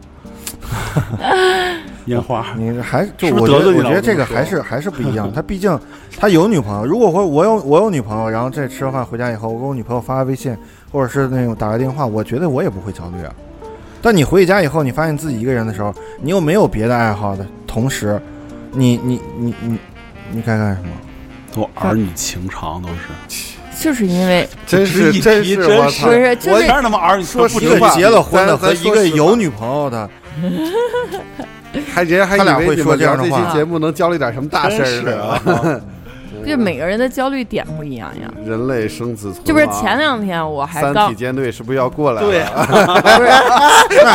[2.06, 5.32] 烟花，你还就我觉得我觉得这个还是还是不一样。
[5.34, 5.80] 他毕竟
[6.20, 10.58] 他有女朋友，如果说我有我有女朋友，然后这吃完饭回家以后，我给我女朋友发个微信，
[10.92, 13.34] 或者是那种打个电话，我觉得我也不会焦虑啊。
[14.02, 18.20] 但你回家以后，你发现自己一个人的时候，你又没有别的爱好的同时，
[18.72, 19.80] 你你你你
[20.32, 20.90] 你该干什么？
[21.54, 22.96] 都儿女情长都是。
[23.80, 26.60] 就是因为真是一真是，提真是我操不！
[26.60, 30.10] 是他妈儿女，不说实话一个结了婚的和一个有女朋友的，
[31.94, 35.22] 还人家还他俩会说以为你们这样的话聊这期节目能焦虑点什么大事儿呢？
[35.24, 35.82] 啊！
[36.46, 38.32] 就 每个人的焦虑点不一样呀。
[38.46, 39.44] 人类生子存亡。
[39.46, 42.30] 就不是前两天我还三体舰队是不是要过来了？
[42.30, 42.44] 对
[43.94, 44.08] 不是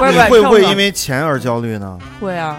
[0.00, 1.98] 不是你会不会因为钱而焦虑呢？
[2.20, 2.56] 会啊？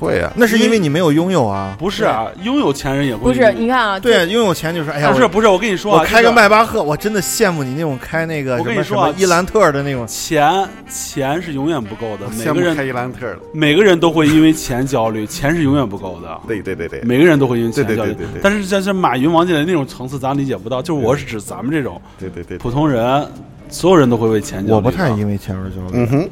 [0.00, 0.32] 会啊。
[0.34, 1.76] 那是因为你没有拥有啊。
[1.78, 10.06] 不是啊，拥有钱人也会不是，你看啊，对啊，拥有钱就是哎呀，不是不是，我跟你说啊，我开个迈巴赫，我真的羡慕你那种开那个什么什我跟你说啊么伊兰特的那种。
[10.06, 13.38] 钱钱是永远不够的，每个人开伊兰特了。
[13.52, 16.40] 每个人都会因为钱焦虑，钱是永远不够的。
[16.48, 20.80] 对对对对，每个人都会因为钱焦虑但是像像马云、王健林那种层次，咱理解不到。
[20.80, 22.56] 就是我是指咱们这种对对对。
[22.58, 23.26] 普通人，
[23.68, 24.72] 所有人都会为钱焦虑。
[24.72, 26.06] 我不太因为钱而焦虑。
[26.14, 26.28] 嗯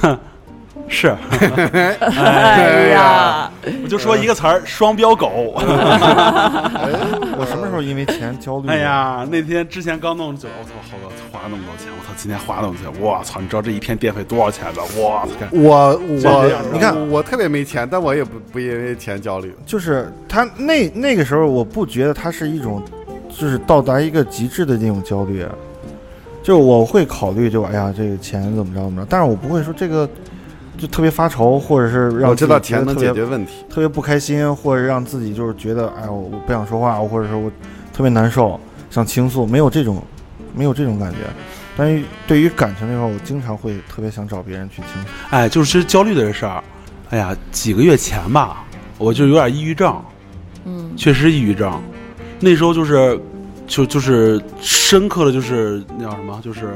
[0.00, 0.18] 哼，
[0.88, 1.14] 是，
[2.16, 3.50] 哎呀，
[3.82, 5.52] 我就说一个词儿，双标狗。
[5.54, 8.68] 我什么时候因为钱焦虑？
[8.68, 14.82] 哎，呀，那天之前刚弄酒，我操，好多花那么多钱，我操，今天花那么多钱，我操，你知道这一天电费多少钱吗？
[14.96, 19.54] 我操，我我你看我特别没钱，但我也不不因为钱焦虑。
[19.66, 22.82] 就是他那那个时候，我不觉得他是一种，
[23.28, 25.46] 就是到达一个极致的那种焦虑。
[26.42, 30.08] 就我会考虑，就哎呀，这个钱怎么着怎么着，但是我不会说这个
[30.78, 37.50] 就特别发愁，或者是让我知道钱能得特别解决问题，特别不开心，或者让自己就是觉得哎我我不想说话，或者说我
[37.92, 38.58] 特别难受，
[38.90, 40.02] 想倾诉，没有这种
[40.54, 41.18] 没有这种感觉。
[41.76, 45.08] 但是对于感情这块，我经常会特别想找别人去倾诉。
[45.30, 46.62] 哎，就是其实焦虑的这事儿，
[47.10, 48.64] 哎呀，几个月前吧，
[48.98, 50.00] 我就有点抑郁症，
[50.64, 51.80] 嗯，确实抑郁症。
[52.40, 53.20] 那时候就是，
[53.66, 56.72] 就就是深刻的就是那叫什么，就是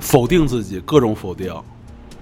[0.00, 1.54] 否定自己，各种否定，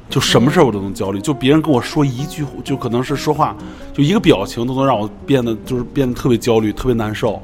[0.09, 1.21] 就什么事儿我都能焦虑。
[1.21, 3.57] 就别人跟我说一句，就可能是说话，
[3.93, 7.43] 就一个表情都能让我变得就是变得特别焦虑，特别难受。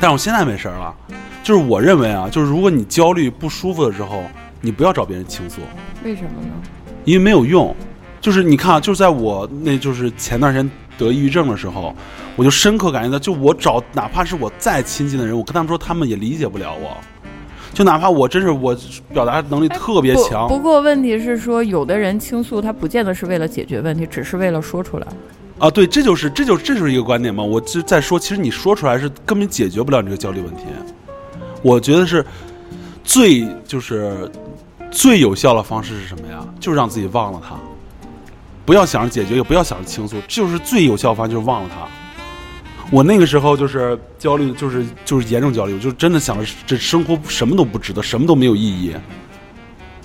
[0.00, 0.94] 但我现在没事儿了，
[1.42, 4.22] 就是我认为啊，就是如果你焦虑不舒服的时候，
[4.60, 5.60] 你不要找别人倾诉。
[6.04, 6.52] 为什么呢？
[7.04, 7.74] 因为没有用。
[8.18, 11.94] 就是你看啊，就是在我那就是前段时间得抑郁症的时候，
[12.34, 16.96] 我就深刻感觉到，就我找哪怕是我再亲近的人，我跟他们说，他们也理解不了我。
[17.76, 18.74] 就哪怕我真是我
[19.12, 25.06] 表达能力特别强，不不过问题是说，有的人倾诉，他不见得是为了解决问题，只是为了说出来。
[25.58, 27.44] 啊，对，这就是这就这就是一个观点嘛。
[27.44, 30.62] 我就在说，其实你说出来是根本解决不了你这个焦虑问题。
[31.60, 32.24] 我觉得是
[33.04, 34.30] 最就是
[34.90, 36.42] 最有效的方式是什么呀？
[36.58, 37.56] 就是让自己忘了他，
[38.64, 41.86] 不要想着解决，也不要想着倾诉，就是最有效方式就是忘了它。
[42.90, 48.94] 我那个时候就是焦虑，就是就是严重焦虑，我就真的想着这生活什么都不值得，什么都没有意义。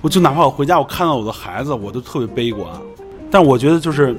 [0.02, 2.68] 我就哪怕我回家，我看到我的孩子，我都特别悲观。
[3.30, 4.16] 但我觉得就是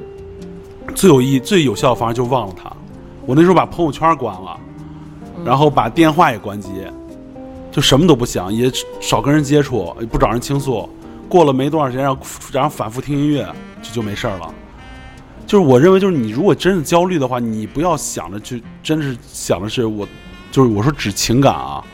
[0.94, 2.72] 最有意义、最有效的方式就是忘了他。
[3.26, 4.56] 我那时候把朋友圈关了，
[5.44, 6.70] 然后把电话也关机，
[7.72, 10.88] 就什么都不想，也少跟人接触，也不找人倾诉。
[11.28, 13.44] 过了没多长时间，然后然后反复听音乐，
[13.82, 14.54] 就就没事儿了。
[15.52, 20.08] 就是我认为，就是你如果真的焦虑的话，你不要想着去，真是想的是我，
[20.50, 21.84] 就是我说指情感啊，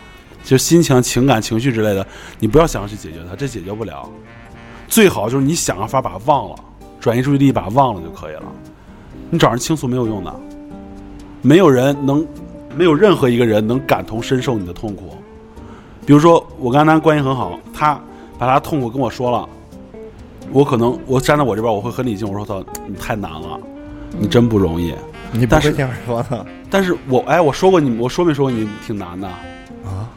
[0.45, 2.07] 就心情、情感、情绪之类的，
[2.39, 4.09] 你不要想着去解决它，这解决不了。
[4.87, 6.57] 最好就是你想个法把它忘了，
[7.01, 8.43] 转移注意力把它忘了就可以了。
[9.29, 10.33] 你找人倾诉没有用的，
[11.43, 12.25] 没有人能，
[12.77, 15.17] 没有任何一个人能感同身受你的痛苦。
[16.07, 18.01] 比如说，我跟安南关系很好，他
[18.39, 19.49] 把他痛苦跟我说了，
[20.53, 23.59] 我可能我站在我这边，我会很理性，我说操，你太难了，
[24.19, 24.95] 你真不容易。
[25.31, 29.29] 你不但是会这样说的但是我哎，我说过你，我说没说过你挺难的？
[29.29, 30.09] 啊？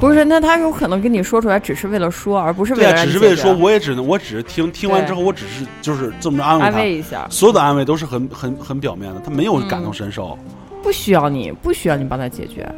[0.00, 6.78] 不是，那他有可能跟你说出来，只是为了说，而不是为对啊，了让你解决只是为了说，我也只能，我只是听听完之后，我只是就是这么着安慰安他。
[6.80, 10.36] 慰一下，所有的安慰都是很很很表面的，他没有感同身受。
[10.82, 12.70] 不需要你，不需要你帮他解决，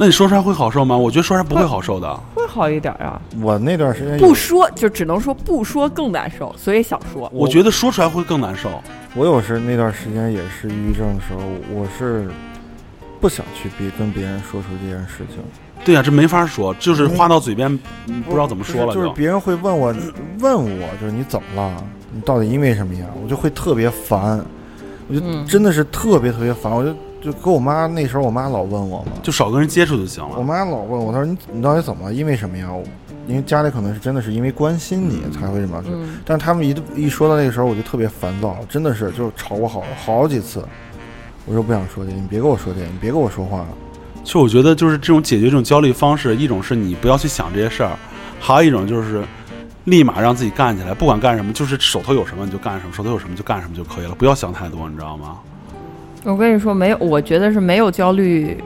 [0.00, 0.96] 那你说出来会好受吗？
[0.96, 2.20] 我觉得说出来不会好受的。
[2.34, 3.20] 会好一点啊。
[3.42, 7.28] 我那段时间不说就只能说不说更难受，所以想说。
[7.34, 8.70] 我觉得说出来会更难受。
[9.16, 11.40] 我有时那段时间也是抑郁症的时候，
[11.74, 12.28] 我是
[13.20, 15.42] 不想去别跟别人说出这件事情。
[15.84, 17.68] 对呀、这没法说，就是话到嘴边，
[18.06, 19.08] 嗯不知道怎么说了就是。
[19.10, 19.92] 别人会问我，
[20.38, 21.84] 问我就是你怎么了？
[22.12, 23.06] 你到底因为什么呀？
[23.20, 24.44] 我就会特别烦，
[25.08, 26.72] 我就嗯真的是特别特别烦。
[26.72, 30.36] 我就就跟我妈那时候，我妈老问我嘛，就少跟人接触就行了。
[30.36, 32.14] 我妈老问我，她说你你到底怎么了？
[32.14, 32.68] 因为什么呀？
[33.26, 35.84] 因为家里可能是真的是因为关心你才会这么
[36.24, 40.64] 但是他们一一说到那个时候，我就特别烦躁，真的是就吵过好好几次。
[41.44, 43.66] 我说不想说这个，你别跟我说这个，你别跟我说话。
[44.24, 47.92] 其实我觉得就是这种解决这种焦虑方式，一种是你不要去想这些事儿，
[48.40, 49.22] 还有一种就是
[49.84, 55.38] 立马让自己干起来，不管干什么，就是手头有什么你就干什么，手头有什么就干什么就可以了，不要想太多，你知道吗？
[56.24, 58.56] 我跟你说，没有，我觉得是没有焦虑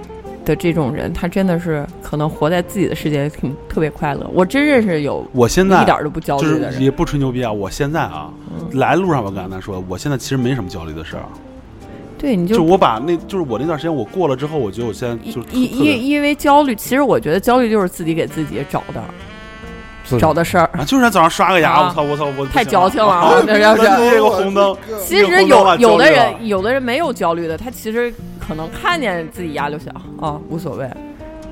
[0.45, 4.29] 的这种人，他真的是可能活在自己的世界里挺特别快乐。
[4.33, 8.79] 我真认识有我现在一点都不焦虑的人，是也不吹牛逼啊，我现在啊，嗯。
[8.79, 11.23] 来路上我跟安南说，我现在其实没什么焦虑的事儿，
[12.19, 19.03] 对，你就就我把那就是我那段时间我过了之后，我觉得我现在就是因因因为焦虑，其实我觉得焦虑就是自己给自己找的
[20.19, 20.69] 找的事儿。
[20.73, 23.43] 啊，就是在早上刷个牙，啊我操我操我太矫情了啊啊！
[23.47, 30.89] 这要是这个红灯，其实有有的人有的人没有焦虑的，他其实可能看见自己牙就想啊，无所谓，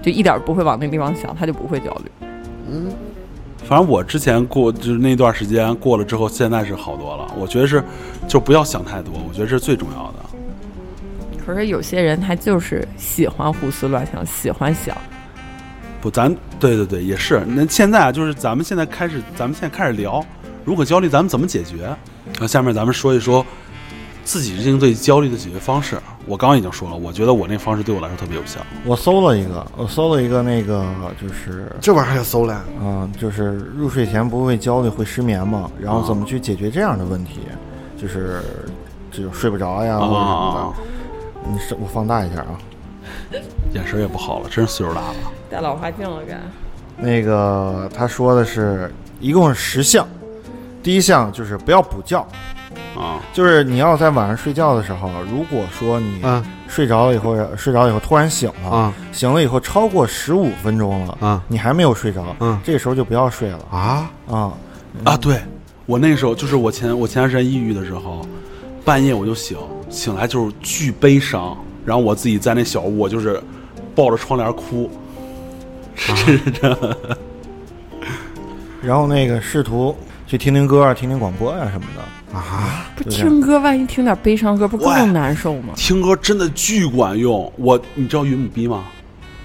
[0.03, 2.27] 就一点儿不会往那个地方想，他就不会焦虑。
[2.73, 2.93] 嗯，
[3.65, 7.27] 反正我之前过就是那段时间过了之后，现在是好多了。
[7.39, 7.83] 我觉得是，
[8.29, 10.15] 就不要想太多，我觉得这是最重要的。
[11.45, 14.97] 可是有些人他就是喜欢胡思乱想，喜欢想，
[16.01, 17.45] 不，咱对对对，也是。
[17.47, 20.25] 那现在啊，就是咱们现在开始，咱们现在开始聊，
[20.65, 21.95] 如果焦虑，咱们怎么解决？
[22.39, 23.45] 那下面咱们说一说
[24.25, 25.99] 自己应对焦虑的解决方式。
[26.27, 28.61] 我刚刚已经说了，我觉得我那方式对我来说特别有效。
[28.85, 30.85] 我搜了一个，我搜了一个那个
[31.21, 32.65] 就是这玩意儿还要搜了？
[32.81, 37.41] 嗯，就是入睡前不会焦虑会失眠嘛，然后啊怎么去解决这样的问题？
[38.01, 38.43] 就是
[39.11, 40.27] 这种睡不着呀，啊或者什！
[40.27, 41.51] 么的。
[41.53, 42.57] 你是我放大一下啊，
[43.74, 45.14] 眼神也不好了，真是岁数大了。
[45.51, 46.39] 戴老花镜了该。
[46.97, 50.07] 那个他说的是一共是十项，
[50.83, 52.20] 第一项就是不要补觉，
[52.95, 64.11] 啊，就是你要在晚上睡觉的时候，如果说你啊睡着了以后，睡着以后突然醒了，啊醒了以后超过十五分钟了，啊你还没有睡着，嗯这个时候就不要睡了啊！
[64.28, 64.53] 啊。
[65.05, 65.41] 啊，对
[65.87, 68.26] 我那时候就是我前我前段时间抑郁的时候，
[68.85, 69.57] 半夜我就醒，
[69.89, 73.41] 醒来就是巨悲伤，然后我自己在那小屋，我就是
[73.95, 74.91] 抱着窗帘哭，
[75.95, 76.78] 是这样。
[78.83, 82.87] 然后那个试图去听听歌啊，听听广播呀、什么的啊！
[82.97, 85.74] 不听歌，万一听点悲伤歌，不更难受吗？
[85.76, 87.53] 听歌真的巨管用。
[87.57, 88.85] 我你知道云母逼吗？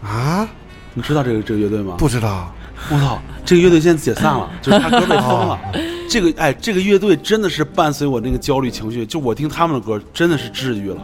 [0.02, 0.48] 啊，
[0.94, 1.96] 你知道这个这个乐队吗？
[1.98, 2.54] 不知道
[2.90, 5.60] 我操，这个乐队现在解散了， 就是他歌被封了。
[6.08, 10.98] 这个哎，这个乐队真的是伴随我那个焦虑情绪，就我听他们的歌真的是治愈了。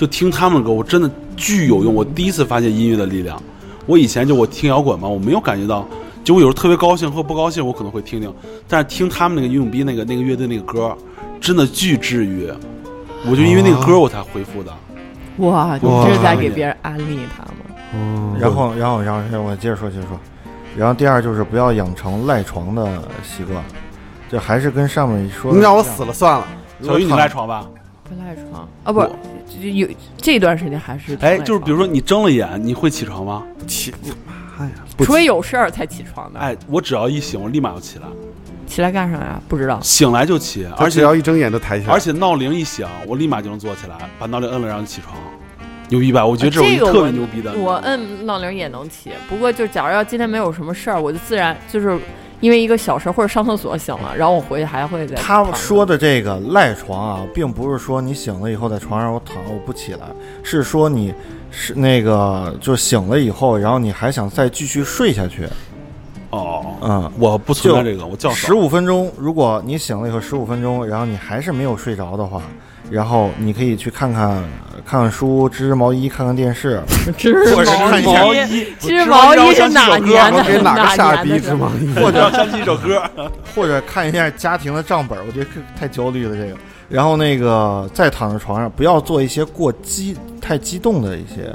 [0.00, 1.94] 就听他们的歌，我真的巨有用。
[1.94, 3.38] 我第一次发现音乐的力量。
[3.84, 5.86] 我以前就我听摇滚嘛，我没有感觉到。
[6.24, 8.32] 就我有时候特别高兴或不高兴，我可能会听听，
[8.66, 10.96] 但是听他们那个游泳逼那个那个乐队那个歌，
[11.38, 12.50] 真的巨治愈。
[13.26, 14.72] 我就因为那个歌我才恢复的。
[15.36, 17.76] 哇，你这是在给别人安利他吗？
[17.92, 20.18] 嗯然后，然后，然后，我接着说，接着说。
[20.78, 23.62] 然后第二就是不要养成赖床的习惯，
[24.30, 26.46] 这还是跟上面说的你让我死了算了。
[26.82, 27.66] 小鱼，你赖床吧？
[28.10, 29.00] 不赖床啊，不
[29.48, 33.44] 就有这段时间还是挺哎，就是比如说你睁了眼，你会起床吗？
[33.68, 33.94] 起
[34.26, 34.72] 妈呀！
[34.96, 38.06] 不除非有事儿才起床的，哎，我只要一醒，我立马就起来，
[38.66, 39.40] 起来干啥呀？
[39.48, 39.80] 不知道。
[39.80, 45.16] 醒来就起，而且只要一睁眼就抬起来，而且闹铃一响，我立马就能坐起来，把闹铃摁了，然后起床，
[45.88, 46.26] 牛逼吧？
[46.26, 47.54] 我觉得这种特别我牛逼的。
[47.54, 51.96] 我摁闹铃也能起，不过就假如要今天没有什么事儿，我就自然就是
[52.40, 60.06] 因为一个小事或者上厕所醒了，然后我回去还会再他说的这个赖床啊，并不是说你醒了以后在床上我躺着我不起来，
[60.42, 61.14] 是说你
[61.50, 65.46] 是那个就醒了以后，然后你还想再继续睡下去。
[66.30, 68.54] 哦，嗯，我不存在这个，我叫十。
[68.54, 72.40] 五分钟，如果你醒了以后十五分钟，然后你还是没有睡着的话，
[72.90, 74.42] 然后你可以去看看
[74.84, 76.82] 看看书，织织毛衣，看看电视，
[77.16, 80.38] 织或者是看一下毛衣，织毛衣是哪年的？
[80.38, 81.94] 我给哪个傻逼织毛衣？
[82.02, 83.02] 或者想起一首歌，
[83.54, 85.46] 或者看一下家庭的账本，我觉得
[85.78, 86.58] 太焦虑了这个。
[86.88, 91.54] 然后那个再躺在床上，不要做一些过激、太激动的一些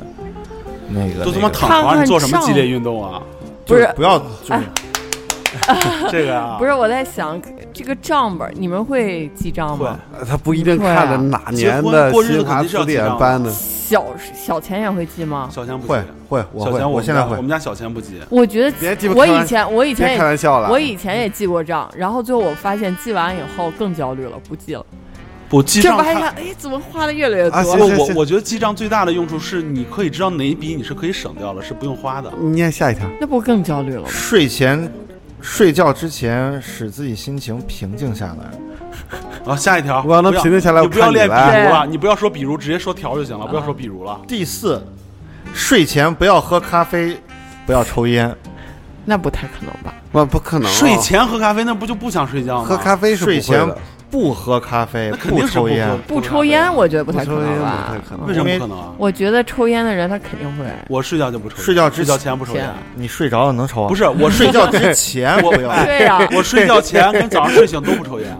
[0.88, 1.26] 那个。
[1.26, 3.22] 都他妈躺床上，你做什么激烈运动啊？
[3.66, 4.62] 不是不要就是哎
[6.12, 7.42] 这个啊，不是我在想
[7.76, 10.00] 这个账本，你们会记账吗？
[10.26, 13.52] 他不一定看着哪年的过日子新华肯定是要词记账典搬的。
[13.52, 15.50] 小小钱也会记吗？
[15.52, 17.42] 小钱不会，会，我会，小钱我现在会我。
[17.42, 18.14] 们家小钱不记。
[18.30, 24.86] 我觉得我以前我以前也开也玩笑了，我以前也记过账，然后最后我发现记完以后更焦虑了，不记了。
[25.50, 27.66] 不记账看这发现，哎，怎么花的越来越多啊了？
[27.66, 32.32] 不，行行行我我觉得记账最大的用处是，你可以知道哪一笔你是可以省掉了，是不用花的。
[32.42, 33.06] 你念下一条。
[33.20, 34.08] 那不更焦虑了吗？
[34.10, 34.92] 睡前、
[35.46, 38.52] 睡觉之前，使自己心情平静下来。
[39.46, 41.34] 好， 下一条，我要能平静下来，不要练比。
[41.34, 44.20] 如了，你不要说比如，直接说条就行了，不要说比如了。
[44.28, 44.84] 第四，
[45.54, 47.18] 睡前不要喝咖啡，
[47.66, 48.36] 不要抽烟。
[49.06, 49.94] 那不太可能吧？
[50.12, 52.68] 我不可能啊，睡前喝咖啡，那不就不想睡觉吗？
[52.68, 53.78] 喝咖啡是不会睡前的，
[54.10, 55.90] 不喝咖啡，不抽烟。
[56.08, 57.98] 不抽烟，我觉得不太可能吧太？
[58.00, 58.94] 可能为什么不可能啊？
[58.98, 60.66] 我觉得抽烟的人他肯定会。
[60.88, 62.70] 我睡觉就不抽烟，睡觉之睡觉前不抽烟。
[62.96, 63.90] 你睡着了能抽啊？
[63.90, 65.70] 不是我睡觉之前我不要。
[65.84, 68.38] 对呀， 我睡觉前跟早上睡醒都不抽烟。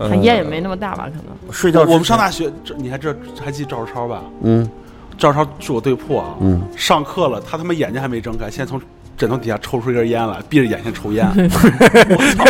[0.22, 1.04] 烟也没那么大吧？
[1.06, 1.52] 可能。
[1.52, 1.80] 睡觉。
[1.82, 3.14] 我们上大学，这你还这
[3.44, 4.22] 还记赵超吧？
[4.42, 4.68] 嗯
[5.18, 8.80] 赵超是我对铺啊，嗯，上课了，他他妈眼睛还没睁开，现在从
[9.20, 12.44] 枕头底下抽出一根烟来，闭着眼睛抽烟， 我操，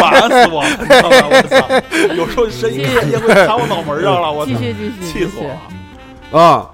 [0.00, 1.28] 烦死我了，你知道吗？
[1.30, 1.68] 我操，
[2.16, 5.48] 有时候深一看烟会弹我脑门上了，我操继，续继续气死我。
[5.48, 6.42] 了。
[6.42, 6.68] 啊，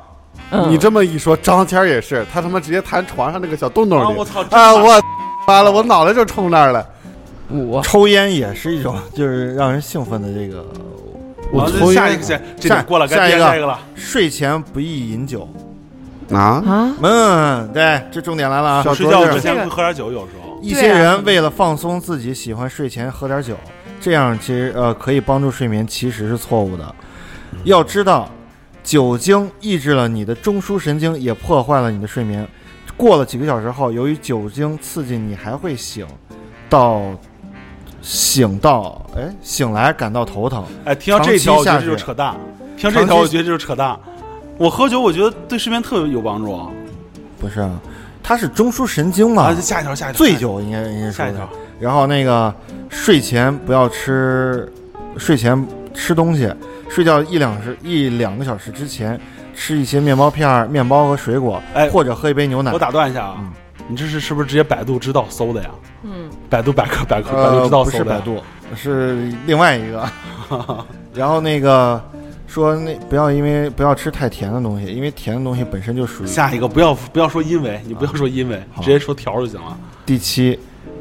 [0.51, 4.09] 嗯，你这么一说，张谦儿也是，他他妈直接弹床上那个小洞洞啊！
[4.11, 4.25] 里我。
[4.25, 4.41] 操！
[4.51, 4.99] 啊，我
[5.47, 6.87] 完了，我脑袋就冲那儿了。
[7.51, 10.65] 我抽烟也是一种就是让人兴奋的这个。
[11.53, 13.79] 我抽烟下一个，下这过了，下一个了。
[13.95, 15.47] 睡前不宜饮酒。
[16.31, 18.83] 啊，啊，嗯，对，这重点来了啊！
[18.83, 20.59] 小睡觉之前会喝点酒，有时候。
[20.63, 23.55] 一些人为了放松自己，喜欢睡前喝点酒，
[24.01, 26.95] 这样其实呃可以帮助睡眠，其实是错误的。
[27.65, 28.31] 要知道，
[28.83, 32.47] 酒精抑制了你的中枢神经，也破坏了你的睡眠。
[32.97, 36.07] 过了几个小时后，由于酒精刺激，你还会醒，
[36.69, 37.03] 到
[38.01, 42.35] 醒到哎醒来感到头疼，哎，听到这条，我觉得就是扯淡。
[42.77, 43.99] 听到这条，我觉得这就是扯淡。
[44.57, 46.59] 我喝酒，我觉得对睡眠特别有帮助。
[47.41, 47.71] 不是啊，
[48.23, 51.49] 它是中枢神经嘛啊，，下一条，下一条，醉酒应该应该说的下一条。。
[51.81, 52.55] 然后那个
[52.89, 54.73] 睡前不要吃，
[55.17, 56.53] 睡前吃东西，
[56.89, 59.21] 睡觉一两时一两个小时之前
[59.55, 62.79] 吃一些面包片儿、面包和水果，哎或者喝一杯牛奶我。
[62.79, 63.51] 打断一下啊嗯，
[63.89, 65.71] 你这是是不是直接百度知道搜的呀？
[66.05, 68.17] 嗯，百度百科百科百度呃知，道不搜的呀。
[68.17, 68.43] 是百度，
[68.77, 70.09] 是另外一个。
[71.13, 72.01] 然后那个
[72.55, 79.77] 说那不要因为不要吃太甜的东西，因为甜的东西本身就属于下一个不要不要说因为，你不要说因为，好直接说条就行了。
[80.07, 80.57] 第七，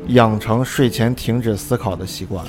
[0.08, 2.44] 养成睡前停止思考的习惯。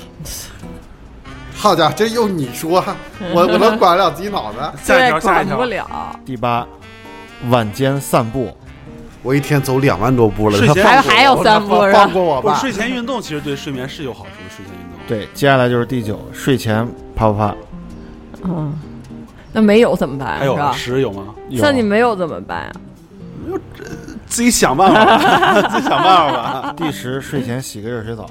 [1.53, 2.83] 好家伙，这用你说，
[3.31, 4.57] 我我能管得了自己脑子？
[4.87, 5.55] 对 下一条，，下一条。
[5.55, 6.19] 管不了。
[6.25, 6.65] 第八，
[7.49, 8.51] 晚间散步。
[9.21, 12.55] 我一天走两万多步了，睡前还还有三步放是吧放过我吧。
[12.55, 14.49] 睡前运动，其实对睡眠是有好处的。
[14.49, 17.55] 睡前运动，对，接下来就是第九，睡前啪啪啪。
[18.47, 18.73] 嗯，
[19.55, 20.37] 那没有怎么办？
[20.37, 20.71] 还有啊是吧？
[20.73, 21.33] 十有吗？
[21.49, 22.71] 有像你没有怎么办呀？
[24.27, 26.73] 自己想办法吧， 自己想办法吧。
[26.75, 28.23] 第十，睡前洗个热水澡。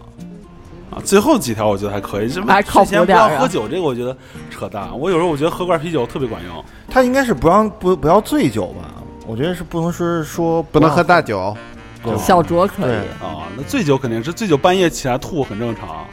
[0.90, 4.14] 啊，最后几条我觉得还可以，什么还靠睡前不要喝酒，这个我觉得
[4.50, 4.86] 扯淡。
[4.98, 6.64] 我有时候我觉得喝罐啤酒特别管用。
[6.90, 9.02] 他应该是不让不不要醉酒吧？
[9.26, 11.56] 我觉得是不能说说不能喝大酒，
[12.18, 12.96] 小酌可以对。
[13.26, 16.04] 啊，那醉酒肯定是醉酒，半夜起来吐很正常，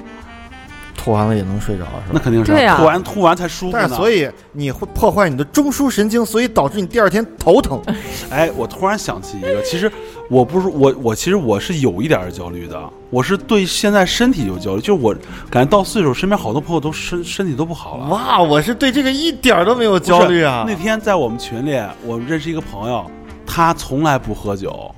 [1.04, 2.12] 吐完了也能睡着，是吧？
[2.14, 3.80] 那肯定是对啊吐完吐完才舒服呢。
[3.82, 7.82] 但是所以你会破坏你的中枢神经，所以导致你第二天头疼。
[8.30, 9.92] 哎，我突然想起一个，其实
[10.30, 12.80] 我不是我我其实我是有一点儿焦虑的，
[13.10, 15.12] 我是对现在身体有焦虑，就是我
[15.50, 18.06] 感觉到岁数，身边好多朋友都身身体都不好了。
[18.10, 20.64] 哇，我是对这个一点儿都没有焦虑啊！
[20.68, 23.10] 那天在我们群里，我认识一个朋友，
[23.48, 24.94] 他从来不喝酒，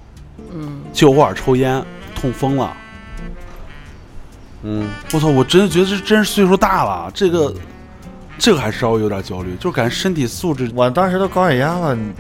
[0.54, 1.82] 嗯，就偶尔抽烟，
[2.14, 2.76] 痛风了。
[4.64, 5.28] 嗯，我操！
[5.28, 7.54] 我真的觉得这真是岁数大了，这个
[8.38, 12.12] 这个还稍微有点焦虑，就是感觉身体素质我当时都高血压了，你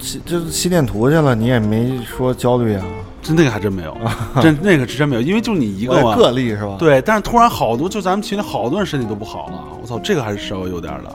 [0.00, 2.84] 心就是心电图去了，你也没说焦虑啊？
[3.22, 3.96] 真那个还真没有，
[4.42, 6.16] 真那个是真没有，因为就你一个嘛。
[6.16, 11.14] 个例是吧？，对，但是突然好多，就咱们群里好多人身体都不好了，我操，这个还是稍微有点的，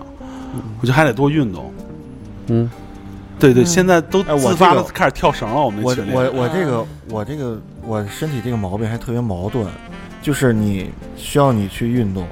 [0.80, 1.70] 我觉得还得多运动。
[2.48, 2.72] 嗯，
[3.38, 6.12] 对对，现在都自发的开始跳绳了，我们我群里。
[6.14, 9.68] 我我这个我这个我身体这个毛病还特别矛盾，
[10.22, 12.26] 就是你需要你去运动，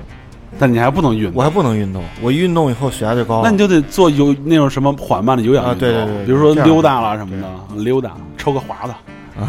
[0.60, 3.42] 但你还不能运动，我还不能运动，我一运动以后血压就高了。
[3.44, 8.94] 那你就得做有那种什么缓慢的有氧运动，啊对对对对比如说这样溜达啦什么的，溜达，抽个华子，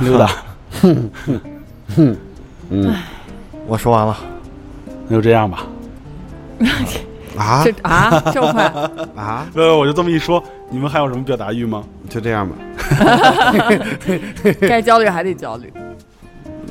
[0.03, 0.31] 溜达，
[0.83, 1.11] 哼
[1.95, 2.17] 哼
[2.71, 2.95] 嗯
[3.67, 4.17] 我说完了，
[5.09, 5.67] 那就这样吧。
[7.37, 7.63] 啊？
[7.65, 8.65] 这啊，这么快？
[9.15, 11.85] 啊，呃，我就这么一说，你们还有什么表达欲吗？
[12.09, 12.57] 就这样吧。
[14.61, 15.71] 该焦虑还得焦虑，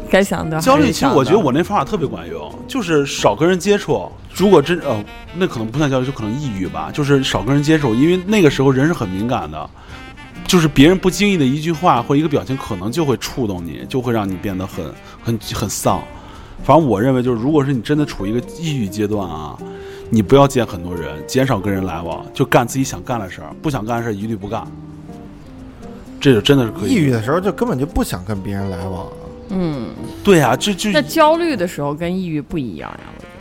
[0.09, 4.09] 该想的焦虑，其实我觉得我那方法特别管用，就是少跟人接触。
[4.33, 5.03] 如果真呃，
[5.35, 9.69] 那可能不算焦虑，就可能抑郁吧，就是少跟人接触，因为那个时候人是很敏感的，
[10.45, 14.85] 就是别人不经意的一句话或一个表情，可能就会触动你，就会让你变得很
[15.23, 16.01] 很很丧。
[16.63, 19.57] 反正我认为，就是如果是你真的处于一个抑郁阶段啊，
[20.09, 24.65] 你不要见很多人，减少跟人来往，就干自己想干的事儿，不想干的事儿一律不干。
[26.19, 26.91] 这就真的是可以。
[26.91, 29.07] 抑郁的时候就根本就不想跟别人来往。
[29.49, 29.87] 嗯，
[30.23, 33.35] 对啊，这就那焦虑的时候跟抑郁不一样呀，我觉得。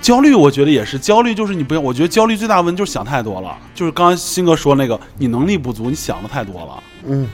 [0.00, 0.98] 焦虑，我觉得也是。
[0.98, 3.56] 焦虑就是你不要，我觉得焦虑最大的问题就是想太多了。
[3.74, 7.28] 就是刚刚新哥说那个，你能力不足，你想的太多了，嗯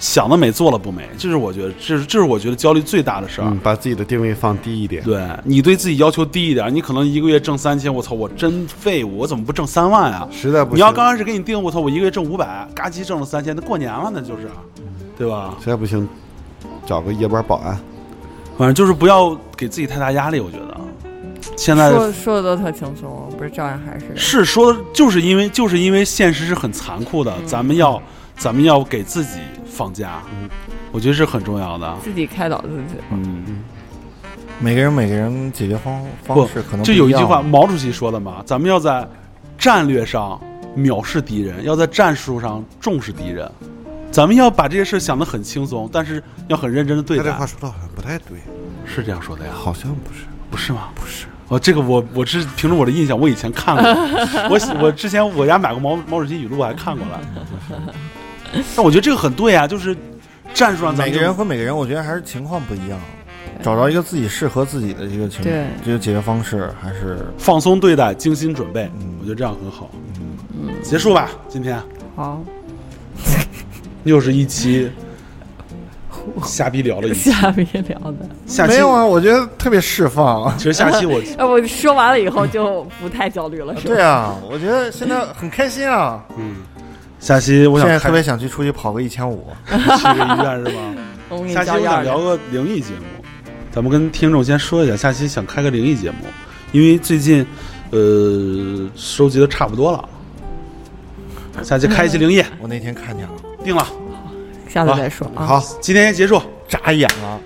[0.00, 1.08] 想的美，做了不美。
[1.18, 3.48] 这是我觉得，这是这是我觉得焦虑最大的事儿。
[3.48, 5.02] 嗯，把自己的定位放低一点。
[5.02, 10.28] 对你对自己要求低一点，你可能一个月挣三千，我操，我真废物，我怎么不挣三万啊？
[10.30, 14.48] 实在不行，你要刚开始给你定，我操，我一个月挣五百，嘎叽挣了三千，那过年了，那就是，
[15.16, 15.56] 对吧？
[15.58, 16.08] 实在不行，
[16.88, 17.78] 找个夜班保安。
[18.56, 20.76] 反正就是不要给自己太大压力，我觉得。
[21.54, 28.00] 现在说说的都特轻松，不是照样还是是说的，就是因为就是因为现实是很残酷的，咱们要
[28.36, 30.22] 咱们要给自己放假，
[30.90, 31.96] 我觉得是很重要的。
[32.02, 32.96] 自己开导自己。
[33.10, 33.62] 嗯，
[34.58, 39.06] 每个人每个人解决方方式可能这不样有一句话，毛主席说的嘛，咱们要在
[39.58, 40.40] 战略上
[40.76, 43.50] 藐视敌人，要在战术上重视敌人。
[44.10, 47.46] 咱们要把这些事想得很轻松，但是要很认真的对待他这话。
[47.46, 48.38] 说的好像不太对，
[48.84, 49.52] 是这样说的呀？
[49.54, 50.20] 好像不是。
[50.50, 50.88] 不是吗？
[50.94, 51.26] 不是。
[51.48, 53.84] 哦，这个我我是凭着我的印象，我以前看过，
[54.50, 57.20] 我我之前我家买过毛毛主席语录，我还看过了。
[58.74, 59.96] 但我觉得这个很对啊，就是
[60.54, 62.98] 战术上咱们就每个人和每个人，我觉得还是情况不一样，
[63.62, 69.90] 找到一个自己适合自己的一个情对这个解决方式，还是放松对待，精心准备，嗯我觉得这样很好。
[70.52, 71.78] 嗯，结束吧，今天
[72.16, 72.42] 好，
[74.04, 74.90] 又是一期
[76.44, 77.30] 瞎逼聊了一期。
[77.30, 78.16] 瞎逼聊的。
[78.46, 80.56] 下期没有啊，我觉得特别释放。
[80.58, 83.94] 其实下期我 哎，我说完了以后就不太焦虑了，是吧？
[83.94, 86.24] 对啊，我觉得现在很开心啊！
[86.36, 86.56] 嗯，
[87.18, 89.46] 下期我想现在特别想去出去跑个一千五。
[89.66, 90.94] 去个医院是吧？
[91.48, 91.80] 下期我。
[91.82, 93.24] 想聊个灵异节目，
[93.70, 96.16] 咱们跟听众先说一下，下期想开个灵异节目，
[96.72, 97.46] 因为最近
[97.90, 100.08] 呃收集的差不多了，
[101.62, 103.32] 下期开一期灵异，我那天看见了，
[103.68, 103.86] 定了。
[104.66, 105.44] 下次再说啊。
[105.44, 107.38] 好，今天先结束，眨眼了。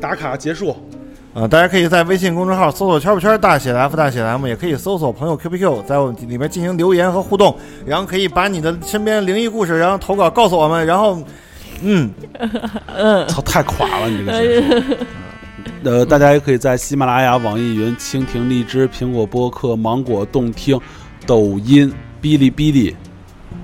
[0.00, 0.76] 打卡结束。
[1.34, 11.18] 呃，大家可以在微信公众号搜索“圈不圈大写的 F 大写的 M”，也可以搜索朋友 QPQ，在我们里面进行留言和互动，然后可以把你的身边灵异故事，然后投稿告诉我们，然后，
[11.82, 12.10] 嗯，
[13.28, 14.96] 操，太垮了你这个节目。
[15.84, 20.80] 呃，大家也可以在喜马拉雅、网易云、蜻蜓、荔枝、苹果播客、芒果动听、
[21.26, 22.96] 抖音、哔哩哔哩，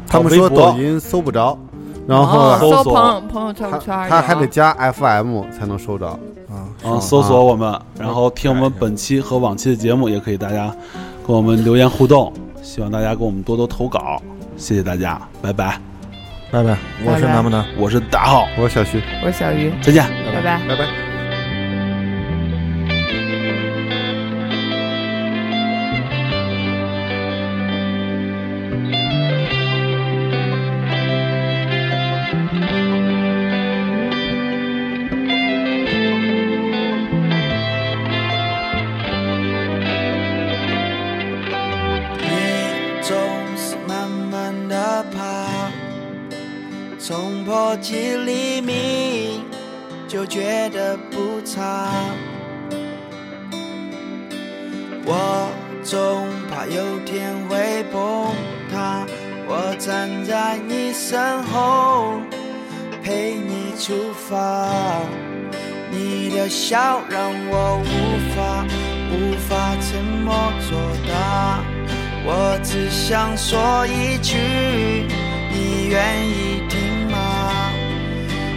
[0.07, 1.59] 他们说抖音搜不着，
[2.07, 3.71] 然后哦搜搜索朋朋友圈
[4.09, 6.07] 他还得加 FM 才能收着。
[6.07, 10.75] 啊，啊，搜索我们，然后听我们本期和往期的节目，也可以大家
[11.27, 12.33] 跟我们留言互动。
[12.63, 14.21] 希望大家给我们多多投稿，
[14.57, 15.79] 谢谢大家，拜拜。
[16.51, 16.77] 拜拜，
[17.07, 17.65] 我是南木南。
[17.79, 20.05] 我是大浩，我是小徐，我是小鱼，再见。
[20.33, 20.61] 拜拜。
[20.69, 21.12] 拜拜。
[73.13, 76.81] 想说一句，你愿意听
[77.11, 77.71] 吗？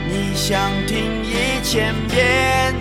[0.07, 0.95] 你想听
[1.25, 2.73] 一千遍，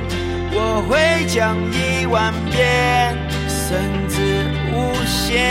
[0.53, 3.19] 我会讲一万遍，
[3.49, 5.43] 甚至无限。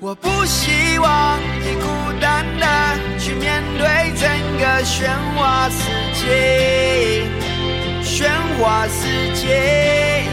[0.00, 1.86] 我不希望你孤
[2.20, 2.66] 单的
[3.20, 3.86] 去面对
[4.16, 5.06] 整个喧
[5.36, 5.78] 哗世
[6.16, 7.22] 界，
[8.16, 8.24] 喧
[8.58, 9.02] 哗世
[9.34, 10.24] 界。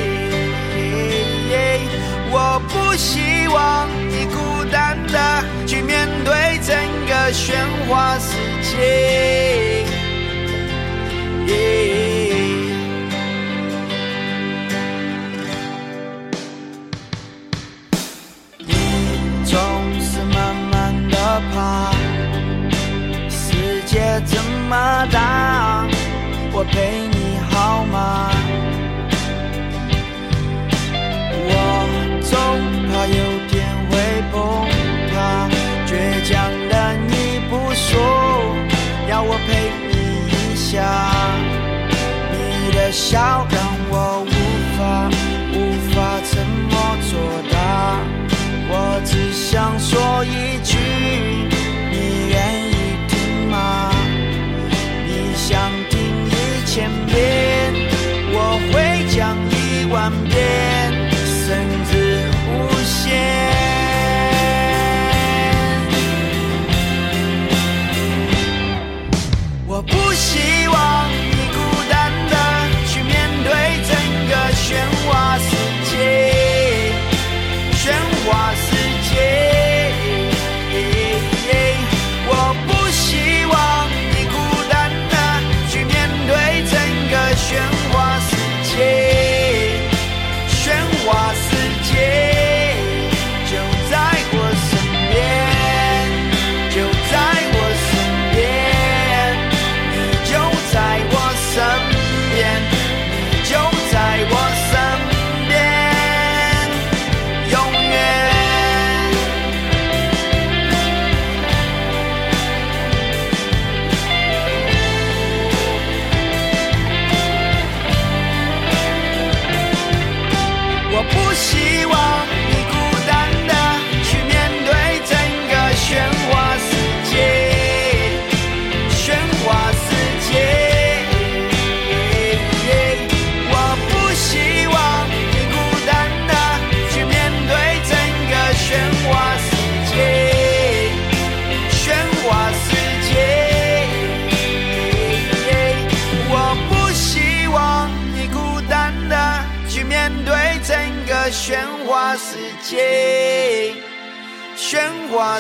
[2.32, 6.74] 我不希望你孤单的去面对整
[7.06, 7.52] 个喧
[7.90, 9.84] 哗世界。
[18.60, 18.64] 你
[19.44, 19.60] 总
[20.00, 21.18] 是慢慢的
[21.54, 21.92] 爬，
[23.30, 25.86] 世界这么大，
[26.54, 27.23] 我陪你
[27.54, 28.32] 好吗？
[31.46, 31.50] 我
[32.22, 32.32] 总
[32.90, 33.14] 怕有
[33.48, 33.54] 天
[33.90, 33.92] 会
[34.32, 34.34] 崩
[35.12, 35.16] 塌，
[35.86, 35.92] 倔
[36.26, 36.32] 强
[36.70, 36.74] 的
[37.08, 37.14] 你
[37.50, 37.92] 不说，
[39.08, 39.50] 要我陪
[39.90, 39.94] 你
[40.30, 40.72] 一下。
[42.32, 42.36] 你
[42.74, 43.58] 的笑让
[43.90, 43.94] 我
[44.26, 44.34] 无
[44.76, 44.80] 法
[45.54, 45.56] 无
[45.92, 46.32] 法沉
[46.70, 46.74] 默
[47.10, 47.12] 作
[47.52, 47.56] 答，
[48.70, 48.74] 我
[49.06, 50.72] 只想说一句，
[51.92, 51.94] 你
[52.30, 52.36] 愿
[52.70, 52.74] 意
[53.08, 53.12] 听
[53.50, 53.92] 吗？
[55.06, 55.52] 你想
[59.94, 60.33] 一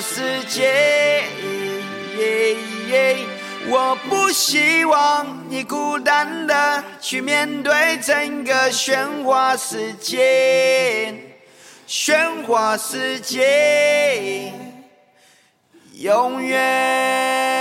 [0.02, 1.24] 世界。
[3.65, 11.15] 我不希望你孤单的去面对整个喧哗世界，
[11.88, 14.52] 喧哗世界，
[15.94, 17.52] 永远。